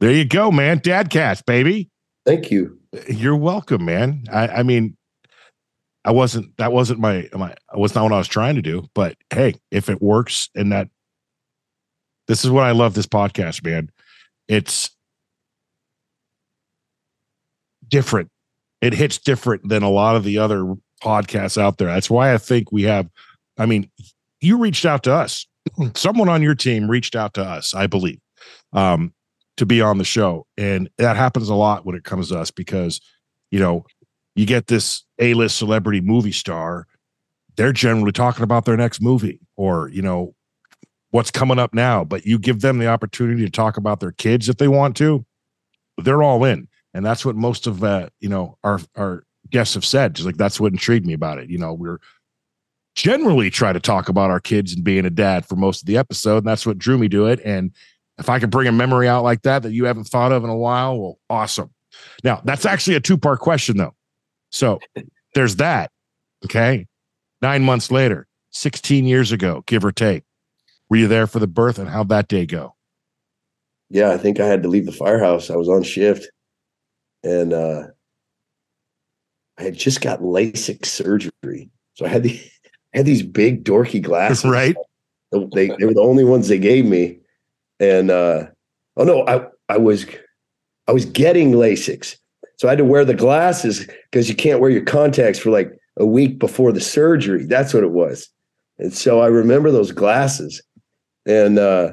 [0.00, 0.80] there you go, man.
[0.80, 1.90] Dadcast, baby.
[2.26, 2.80] Thank you.
[3.08, 4.24] You're welcome, man.
[4.32, 4.96] I, I mean,
[6.04, 9.16] I wasn't, that wasn't my, my, was not what I was trying to do, but
[9.32, 10.88] hey, if it works and that,
[12.26, 13.90] this is what I love this podcast, man.
[14.48, 14.90] It's
[17.86, 18.28] different.
[18.80, 21.88] It hits different than a lot of the other podcasts out there.
[21.88, 23.08] That's why I think we have,
[23.56, 23.88] I mean,
[24.40, 25.46] you reached out to us.
[25.94, 28.20] Someone on your team reached out to us, I believe,
[28.72, 29.12] um,
[29.56, 30.46] to be on the show.
[30.56, 33.00] And that happens a lot when it comes to us because,
[33.50, 33.84] you know,
[34.34, 36.86] you get this A list celebrity movie star,
[37.56, 40.34] they're generally talking about their next movie or, you know,
[41.10, 42.04] what's coming up now.
[42.04, 45.24] But you give them the opportunity to talk about their kids if they want to,
[45.98, 46.68] they're all in.
[46.94, 50.14] And that's what most of, uh, you know, our, our guests have said.
[50.14, 51.50] Just like that's what intrigued me about it.
[51.50, 51.98] You know, we're,
[53.00, 55.96] generally try to talk about our kids and being a dad for most of the
[55.96, 56.38] episode.
[56.38, 57.40] And that's what drew me to it.
[57.44, 57.72] And
[58.18, 60.50] if I could bring a memory out like that that you haven't thought of in
[60.50, 61.70] a while, well, awesome.
[62.22, 63.94] Now, that's actually a two part question, though.
[64.50, 64.80] So
[65.34, 65.90] there's that.
[66.44, 66.86] Okay.
[67.40, 70.24] Nine months later, 16 years ago, give or take.
[70.90, 72.74] Were you there for the birth and how'd that day go?
[73.88, 75.48] Yeah, I think I had to leave the firehouse.
[75.48, 76.30] I was on shift
[77.24, 77.84] and uh,
[79.56, 81.70] I had just got LASIK surgery.
[81.94, 82.40] So I had the
[82.94, 84.44] I had these big dorky glasses.
[84.44, 84.76] Right.
[85.32, 87.18] They they were the only ones they gave me.
[87.78, 88.46] And uh
[88.96, 90.06] oh no, I I was
[90.88, 92.16] I was getting LASIKs.
[92.56, 95.72] So I had to wear the glasses because you can't wear your contacts for like
[95.98, 97.46] a week before the surgery.
[97.46, 98.28] That's what it was.
[98.78, 100.60] And so I remember those glasses.
[101.26, 101.92] And uh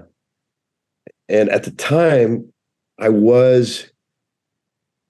[1.30, 2.52] and at the time
[2.98, 3.90] I was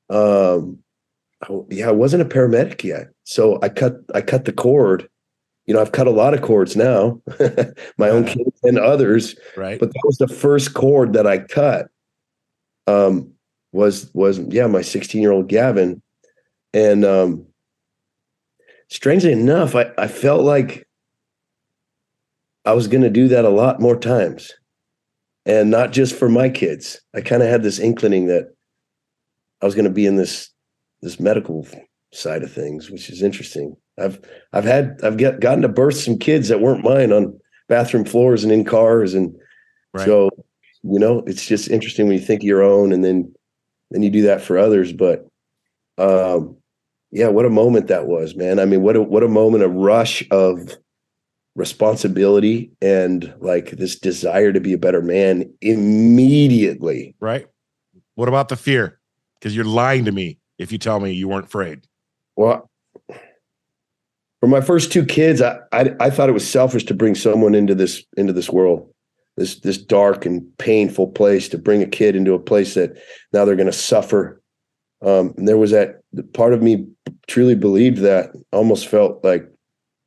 [0.09, 0.79] um
[1.69, 3.09] yeah, I wasn't a paramedic yet.
[3.23, 5.07] So I cut I cut the cord
[5.67, 7.21] you know, I've cut a lot of cords now,
[7.97, 9.35] my own kids and others.
[9.57, 9.79] Right.
[9.79, 11.89] But that was the first cord that I cut.
[12.87, 13.33] Um,
[13.73, 16.01] was was yeah, my 16 year old Gavin,
[16.73, 17.45] and um,
[18.89, 20.87] strangely enough, I I felt like
[22.63, 24.53] I was going to do that a lot more times,
[25.45, 27.01] and not just for my kids.
[27.13, 28.53] I kind of had this inkling that
[29.61, 30.49] I was going to be in this
[31.01, 31.67] this medical
[32.13, 33.75] side of things, which is interesting.
[33.99, 34.19] I've
[34.53, 38.43] I've had I've get, gotten to birth some kids that weren't mine on bathroom floors
[38.43, 39.35] and in cars, and
[39.93, 40.05] right.
[40.05, 40.29] so
[40.83, 43.33] you know it's just interesting when you think of your own, and then
[43.91, 44.93] then you do that for others.
[44.93, 45.27] But
[45.97, 46.57] um,
[47.11, 48.59] yeah, what a moment that was, man.
[48.59, 50.77] I mean, what a what a moment, a rush of
[51.55, 57.15] responsibility and like this desire to be a better man immediately.
[57.19, 57.47] Right.
[58.13, 58.99] What about the fear?
[59.33, 61.87] Because you're lying to me if you tell me you weren't afraid.
[62.35, 62.66] Well,
[64.39, 67.55] for my first two kids, I, I, I thought it was selfish to bring someone
[67.55, 68.93] into this into this world,
[69.35, 71.49] this this dark and painful place.
[71.49, 72.97] To bring a kid into a place that
[73.33, 74.41] now they're going to suffer.
[75.01, 76.01] Um, and there was that
[76.33, 76.87] part of me
[77.27, 79.47] truly believed that, almost felt like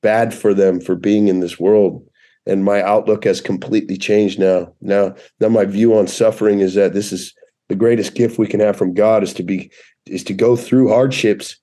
[0.03, 2.05] bad for them for being in this world.
[2.47, 4.73] And my outlook has completely changed now.
[4.81, 7.35] Now, now my view on suffering is that this is
[7.69, 9.71] the greatest gift we can have from God is to be
[10.07, 11.57] is to go through hardships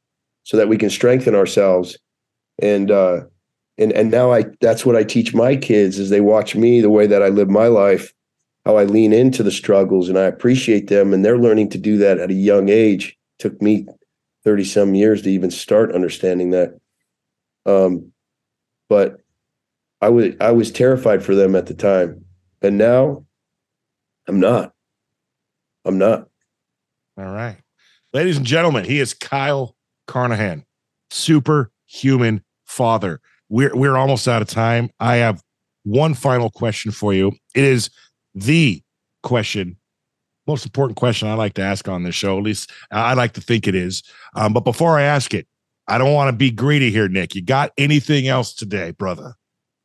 [0.44, 1.98] so that we can strengthen ourselves
[2.60, 3.22] and uh
[3.78, 6.90] and and now i that's what i teach my kids is they watch me the
[6.90, 8.14] way that i live my life
[8.68, 11.14] how i lean into the struggles and i appreciate them.
[11.14, 13.18] And they're learning to do that at a young age.
[13.40, 13.88] It took me
[14.44, 16.78] 30 some years to even start understanding that.
[17.66, 18.12] Um
[18.90, 19.22] but
[20.02, 22.26] i was i was terrified for them at the time.
[22.62, 23.26] And now
[24.28, 24.74] i'm not.
[25.86, 26.28] I'm not.
[27.18, 27.56] All right.
[28.12, 29.78] Ladies and gentlemen he is kyle
[30.10, 30.66] carnohan
[31.10, 33.20] superhuman father.
[33.50, 34.90] We're we're almost out of time.
[35.00, 35.42] I have
[35.84, 37.32] one final question for you.
[37.56, 37.90] It is
[38.36, 38.82] the
[39.24, 39.78] question,
[40.46, 42.38] most important question I like to ask on this show.
[42.38, 44.04] At least I like to think it is.
[44.36, 45.48] Um, but before I ask it,
[45.88, 47.36] I don't want to be greedy here, Nick.
[47.36, 49.36] You got anything else today, brother?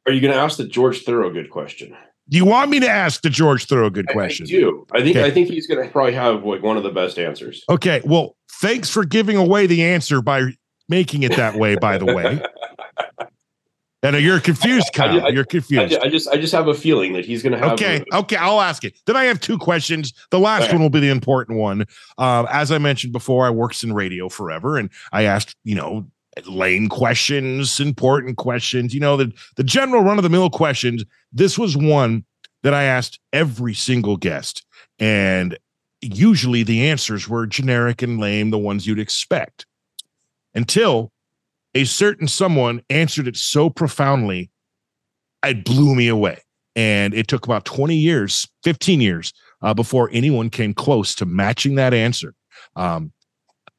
[0.06, 1.96] Are you going to ask the George Thorogood question?
[2.28, 4.46] Do you want me to ask the George Thorogood question?
[4.46, 4.86] I do.
[4.92, 5.26] I think okay.
[5.26, 7.64] I think he's going to probably have like one of the best answers.
[7.68, 8.00] Okay.
[8.04, 10.52] Well, thanks for giving away the answer by
[10.88, 11.76] making it that way.
[11.76, 12.42] By the way,
[14.04, 15.22] And you're confused, Kyle.
[15.22, 15.94] I, I, you're confused.
[15.94, 17.72] I, I, just, I just have a feeling that he's going to have.
[17.72, 18.34] Okay, a, okay.
[18.34, 18.98] I'll ask it.
[19.06, 20.12] Then I have two questions.
[20.30, 20.72] The last right.
[20.72, 21.86] one will be the important one.
[22.18, 26.04] Uh, as I mentioned before, I worked in radio forever, and I asked, you know,
[26.48, 28.92] lame questions, important questions.
[28.92, 31.04] You know, the the general run of the mill questions.
[31.32, 32.24] This was one
[32.64, 34.64] that I asked every single guest,
[34.98, 35.56] and
[36.00, 39.64] usually the answers were generic and lame, the ones you'd expect,
[40.54, 41.12] until
[41.74, 44.50] a certain someone answered it so profoundly,
[45.44, 46.38] it blew me away.
[46.74, 49.32] And it took about 20 years, 15 years
[49.62, 52.34] uh, before anyone came close to matching that answer.
[52.76, 53.12] Um,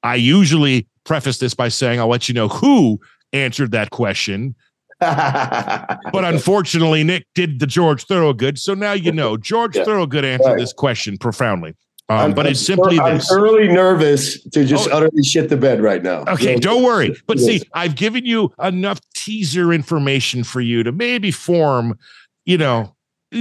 [0.03, 2.99] I usually preface this by saying, I'll let you know who
[3.31, 4.55] answered that question.
[4.99, 8.59] but unfortunately, Nick did the George Thorogood.
[8.59, 9.83] So now you know George yeah.
[9.83, 10.59] Thorogood answered right.
[10.59, 11.75] this question profoundly.
[12.19, 13.27] Um, but it's simply I'm this.
[13.27, 14.97] thoroughly nervous to just oh.
[14.97, 16.23] utterly shit the bed right now.
[16.27, 17.15] Okay, don't worry.
[17.27, 21.97] But see, I've given you enough teaser information for you to maybe form,
[22.45, 22.95] you know,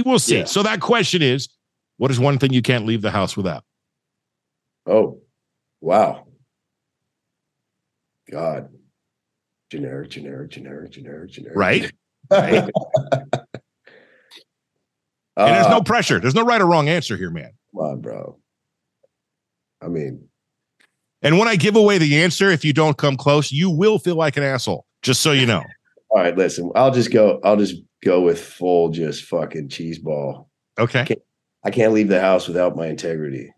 [0.05, 0.39] we'll see.
[0.39, 0.45] Yeah.
[0.45, 1.49] So that question is,
[1.97, 3.63] what is one thing you can't leave the house without?
[4.85, 5.21] Oh,
[5.81, 6.25] wow.
[8.31, 8.69] God.
[9.71, 11.57] Generic, generic, generic, generic, generic.
[11.57, 11.91] Right?
[12.31, 12.69] Right.
[15.35, 16.19] Uh, and there's no pressure.
[16.19, 17.51] There's no right or wrong answer here, man.
[17.73, 18.37] come on, bro.
[19.83, 20.27] I mean,
[21.21, 24.15] And when I give away the answer, if you don't come close, you will feel
[24.15, 24.85] like an asshole.
[25.01, 25.63] Just so you know.
[26.09, 30.49] all right, listen, I'll just go, I'll just go with full just fucking cheese ball.
[30.79, 31.05] Okay.
[31.63, 33.53] I can't leave the house without my integrity.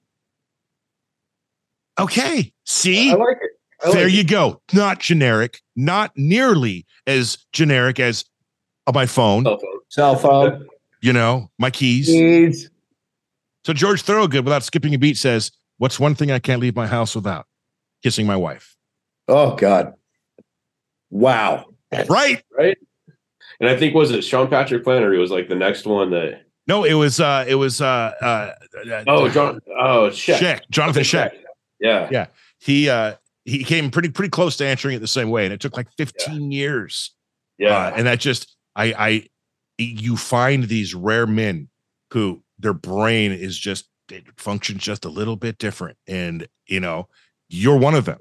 [1.99, 2.51] Okay.
[2.65, 3.11] See?
[3.11, 3.51] I like it.
[3.85, 4.61] I there like you go.
[4.73, 8.25] Not generic, not nearly as generic as
[8.87, 9.79] uh, my phone, Cell phone.
[9.89, 10.67] Cell phone.
[11.01, 12.07] you know, my keys.
[12.07, 12.69] Keys.
[13.65, 16.87] So George Thorogood, without skipping a beat, says, What's one thing I can't leave my
[16.87, 17.45] house without?
[18.03, 18.75] Kissing my wife.
[19.27, 19.93] Oh God.
[21.09, 21.65] Wow.
[22.09, 22.43] Right?
[22.57, 22.77] right?
[23.59, 26.41] And I think was it Sean Patrick Flanery was like the next one that.
[26.67, 28.51] No, it was uh it was uh uh
[29.07, 29.59] Oh, John.
[29.79, 30.41] Oh, shit.
[30.41, 31.31] Schaech, Jonathan Schaech.
[31.79, 32.09] Yeah.
[32.11, 32.27] Yeah.
[32.59, 33.15] He uh
[33.45, 35.45] he came pretty pretty close to answering it the same way.
[35.45, 37.11] And it took like 15 years.
[37.57, 37.77] Yeah.
[37.77, 39.27] Uh, and that just I I
[39.77, 41.69] you find these rare men
[42.11, 45.97] who their brain is just it functions just a little bit different.
[46.07, 47.07] And you know,
[47.49, 48.19] you're one of them.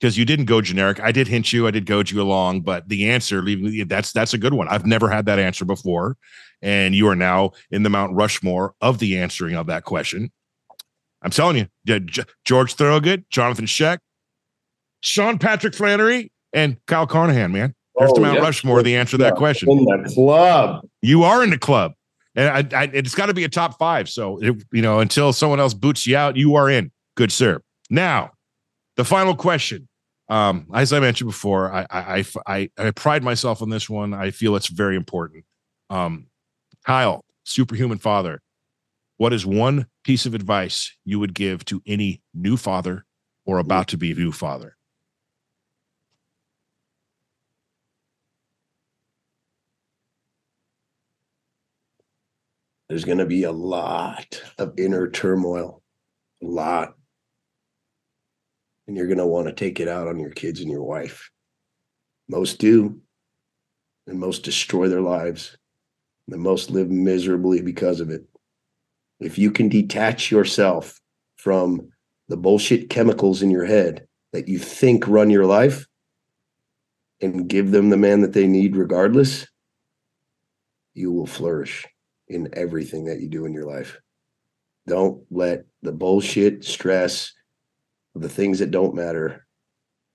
[0.00, 1.00] Because you didn't go generic.
[1.00, 4.32] I did hint you, I did goad you along, but the answer, leaving that's that's
[4.32, 4.68] a good one.
[4.68, 6.16] I've never had that answer before.
[6.62, 10.30] And you are now in the Mount Rushmore of the answering of that question.
[11.20, 12.00] I'm telling you,
[12.44, 13.98] George Thorogood, Jonathan Schaech,
[15.00, 17.74] Sean Patrick Flanery, and Kyle Carnohan, man.
[17.96, 18.44] There's the Oh, Mount yeah.
[18.44, 19.68] Rushmore, the answer to that question.
[19.68, 20.86] In the club.
[21.02, 21.94] You are in the club.
[22.38, 24.08] And I, I, it's got to be a top five.
[24.08, 26.92] So, it, you know, until someone else boots you out, you are in.
[27.16, 27.60] Good, sir.
[27.90, 28.30] Now,
[28.96, 29.88] the final question.
[30.28, 34.14] Um, as I mentioned before, I, I, I, I, I pride myself on this one.
[34.14, 35.46] I feel it's very important.
[35.90, 36.28] Um,
[36.86, 38.40] Kyle, superhuman father,
[39.16, 43.04] what is one piece of advice you would give to any new father
[43.46, 44.76] or about to be new father?
[52.88, 55.82] There's going to be a lot of inner turmoil,
[56.42, 56.94] a lot.
[58.86, 61.30] And you're going to want to take it out on your kids and your wife.
[62.30, 63.00] Most do,
[64.06, 65.58] and most destroy their lives,
[66.30, 68.24] and most live miserably because of it.
[69.20, 70.98] If you can detach yourself
[71.36, 71.90] from
[72.28, 75.86] the bullshit chemicals in your head that you think run your life
[77.20, 79.46] and give them the man that they need regardless,
[80.94, 81.86] you will flourish
[82.28, 84.00] in everything that you do in your life.
[84.86, 87.32] Don't let the bullshit, stress,
[88.14, 89.46] the things that don't matter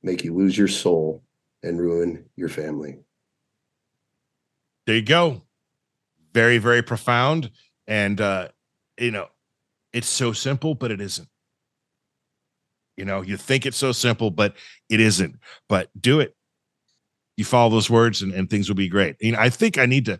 [0.01, 1.23] make you lose your soul
[1.63, 2.99] and ruin your family.
[4.85, 5.41] there you go.
[6.33, 7.51] Very very profound.
[7.87, 8.49] And uh
[8.99, 9.27] you know
[9.93, 11.29] it's so simple but it isn't.
[12.97, 14.55] You know you think it's so simple but
[14.89, 15.39] it isn't.
[15.69, 16.35] But do it.
[17.37, 19.15] You follow those words and, and things will be great.
[19.21, 20.19] You i think i need to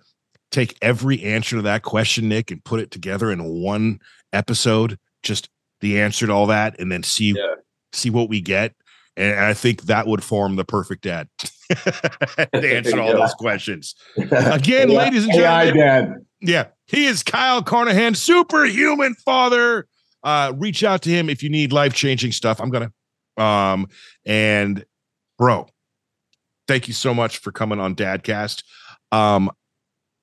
[0.54, 4.00] take every answer to that question nick and put it together in one
[4.32, 5.50] episode just
[5.82, 7.56] the answer to all that and then see Yeah.
[7.92, 8.74] see what we get
[9.18, 11.28] and i think that would form the perfect dad
[11.70, 13.14] to answer all Yeah.
[13.16, 15.76] those questions Again, ladies and AI gentlemen.
[15.88, 16.14] dad.
[16.42, 19.88] yeah, he is Kyle Carnohan, superhuman father.
[20.24, 22.62] Uh, reach out to him if you need life changing stuff.
[22.62, 22.92] I'm gonna,
[23.38, 23.88] um,
[24.26, 24.86] and
[25.38, 25.68] bro,
[26.68, 28.64] thank you so much for coming on Dadcast.
[29.12, 29.50] Um,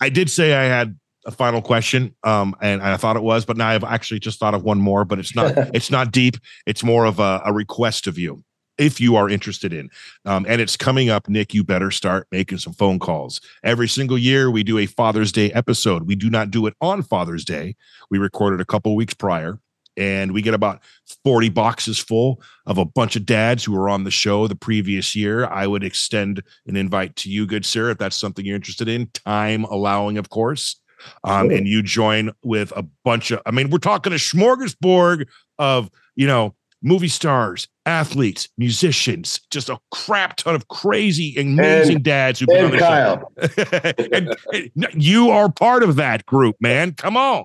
[0.01, 3.57] I did say I had a final question, um, and I thought it was, but
[3.57, 5.05] now I've actually just thought of one more.
[5.05, 5.53] But it's not.
[5.75, 6.37] it's not deep.
[6.67, 8.43] It's more of a, a request of you.
[8.79, 9.91] If you are interested in,
[10.25, 13.39] um, and it's coming up, Nick, you better start making some phone calls.
[13.63, 16.07] Every single year, we do a Father's Day episode.
[16.07, 17.77] We do not do it on Father's Day.
[18.11, 19.59] We recorded a couple weeks prior,
[20.01, 20.81] and we get about
[21.25, 25.15] 40 boxes full of a bunch of dads who were on the show the previous
[25.15, 25.47] year.
[25.47, 29.09] I would extend an invite to you, good sir, if that's something you're interested in,
[29.09, 30.77] time allowing, of course.
[31.25, 35.27] Um, and you join with a bunch of, I mean, we're talking a smorgasbord
[35.59, 42.41] of, you know, movie stars, athletes, musicians, just a crap ton of crazy, amazing dads
[42.41, 43.33] who've been on And the Kyle.
[43.39, 44.05] show.
[44.13, 44.37] and,
[44.83, 46.93] and you are part of that group, man.
[46.95, 47.45] Come on.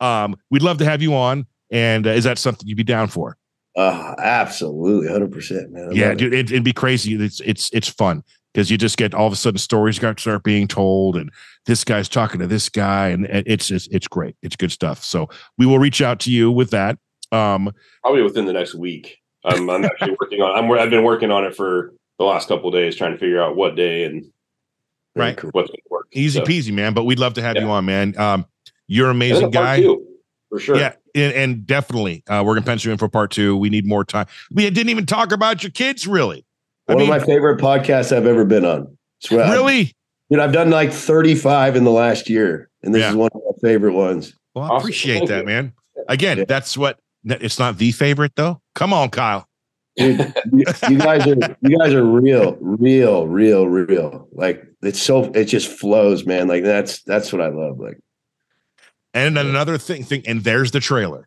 [0.00, 1.46] Um, we'd love to have you on.
[1.70, 3.36] And uh, is that something you'd be down for?
[3.76, 5.90] Uh, absolutely, hundred percent, man.
[5.90, 6.18] I yeah, it.
[6.18, 7.14] dude, it, it'd be crazy.
[7.14, 10.42] It's it's it's fun because you just get all of a sudden stories got start
[10.42, 11.30] being told, and
[11.66, 14.34] this guy's talking to this guy, and, and it's, it's it's great.
[14.42, 15.04] It's good stuff.
[15.04, 16.98] So we will reach out to you with that.
[17.30, 19.18] Um, Probably within the next week.
[19.44, 20.58] I'm, I'm actually working on.
[20.58, 20.70] I'm.
[20.72, 23.54] I've been working on it for the last couple of days, trying to figure out
[23.56, 24.26] what day and
[25.16, 25.36] Right.
[25.36, 25.50] cool.
[25.50, 26.06] what's going to work.
[26.12, 26.94] easy So, peasy, man.
[26.94, 28.16] But we'd love to have you on, man.
[28.18, 28.46] Um,
[28.86, 29.80] You're an amazing guy.
[29.80, 30.06] two,
[30.48, 30.76] for sure.
[30.76, 33.56] Yeah, and, and definitely, uh, we're gonna pencil you in for part two.
[33.56, 34.26] We need more time.
[34.50, 36.44] We didn't even talk about your kids, really.
[36.88, 38.96] I One mean, of my favorite podcasts I've ever been on.
[39.20, 39.92] Swear- I- really.
[40.30, 43.10] dude, I've done like 35 in the last year, and this Yeah.
[43.10, 44.34] is one of my favorite ones.
[44.54, 44.76] Well, I Awesome.
[44.78, 45.46] appreciate Thank that, you.
[45.46, 45.72] man.
[46.08, 46.44] Again, Yeah.
[46.48, 46.98] that's what.
[47.24, 48.60] It's not the favorite though.
[48.74, 49.46] Come on, Kyle.
[49.96, 50.18] Dude,
[50.52, 54.26] you, you guys are you guys are real, real, real, real.
[54.32, 56.48] Like it's so it just flows, man.
[56.48, 57.78] Like that's that's what I love.
[57.78, 57.98] Like
[59.14, 61.26] And then another thing, thing, and there's the trailer.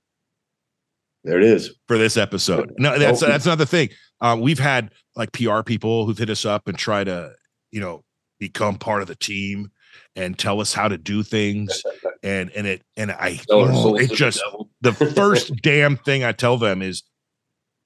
[1.24, 1.74] there it is.
[1.88, 2.74] for this episode.
[2.78, 3.28] No, that's Oh.
[3.28, 3.90] that's another thing.
[4.22, 7.34] Um, we've had like PR people who've hit us up and try to,
[7.72, 8.04] you know,
[8.40, 9.72] become part of the team
[10.16, 11.82] and tell us how to do things.
[12.26, 14.42] And and it and I oh, it to the just
[14.80, 17.04] the first damn thing I tell them is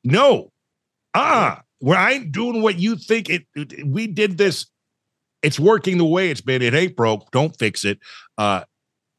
[0.04, 0.52] no,
[1.16, 4.68] ah, where I ain't doing what you think it, it- We did this.
[5.42, 6.62] It's working the way it's been.
[6.62, 7.32] It ain't broke.
[7.32, 7.98] Don't fix it.
[8.38, 8.62] Uh,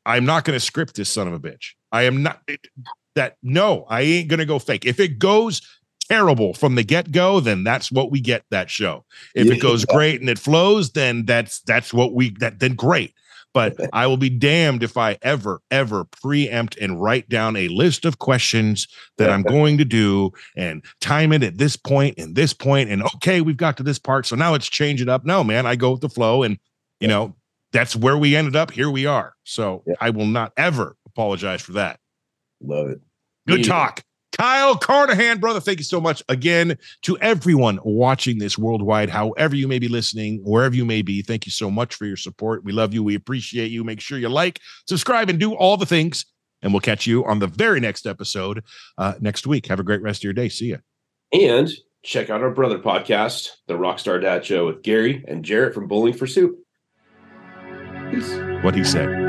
[0.09, 1.75] I'm not going to script this son of a bitch.
[1.93, 2.41] I am not.
[3.15, 4.87] That no, I ain't going to go fake.
[4.87, 5.61] If it goes
[6.09, 9.05] terrible from the get go, then that's what we get that show.
[9.35, 9.95] If it goes Yeah.
[9.95, 13.13] great and it flows, then that's that's what we that then great.
[13.53, 18.05] But I will be damned if I ever, ever preempt and write down a list
[18.05, 18.89] of questions
[19.19, 23.03] that I'm going to do and time it at this point and this point and
[23.17, 25.27] okay, we've got to this part, so now let's change it up.
[25.27, 26.59] No, man, I go with the flow, and
[27.01, 27.35] you know
[27.73, 28.71] that's where we ended up.
[28.71, 29.35] Here we are.
[29.45, 29.95] So Yeah.
[30.01, 32.01] I will not ever apologize for that.
[32.62, 33.01] Love it.
[33.47, 33.69] Good Me either.
[33.69, 34.03] talk.
[34.37, 39.66] Kyle Carnohan, brother, thank you so much again to everyone watching this worldwide, however you
[39.66, 41.23] may be listening, wherever you may be.
[41.23, 42.62] Thank you so much for your support.
[42.62, 43.03] We love you.
[43.03, 43.83] We appreciate you.
[43.83, 46.25] Make sure you like, subscribe, and do all the things.
[46.62, 48.62] And we'll catch you on the very next episode
[48.97, 49.66] uh, next week.
[49.66, 50.49] Have a great rest of your day.
[50.49, 50.77] See ya.
[51.33, 51.69] And
[52.05, 56.14] check out our brother podcast, The Rockstar Dad Show with Gary and Jaret from Bowling
[56.14, 56.57] for Soup.
[58.11, 58.33] Peace.
[58.63, 59.28] What he said.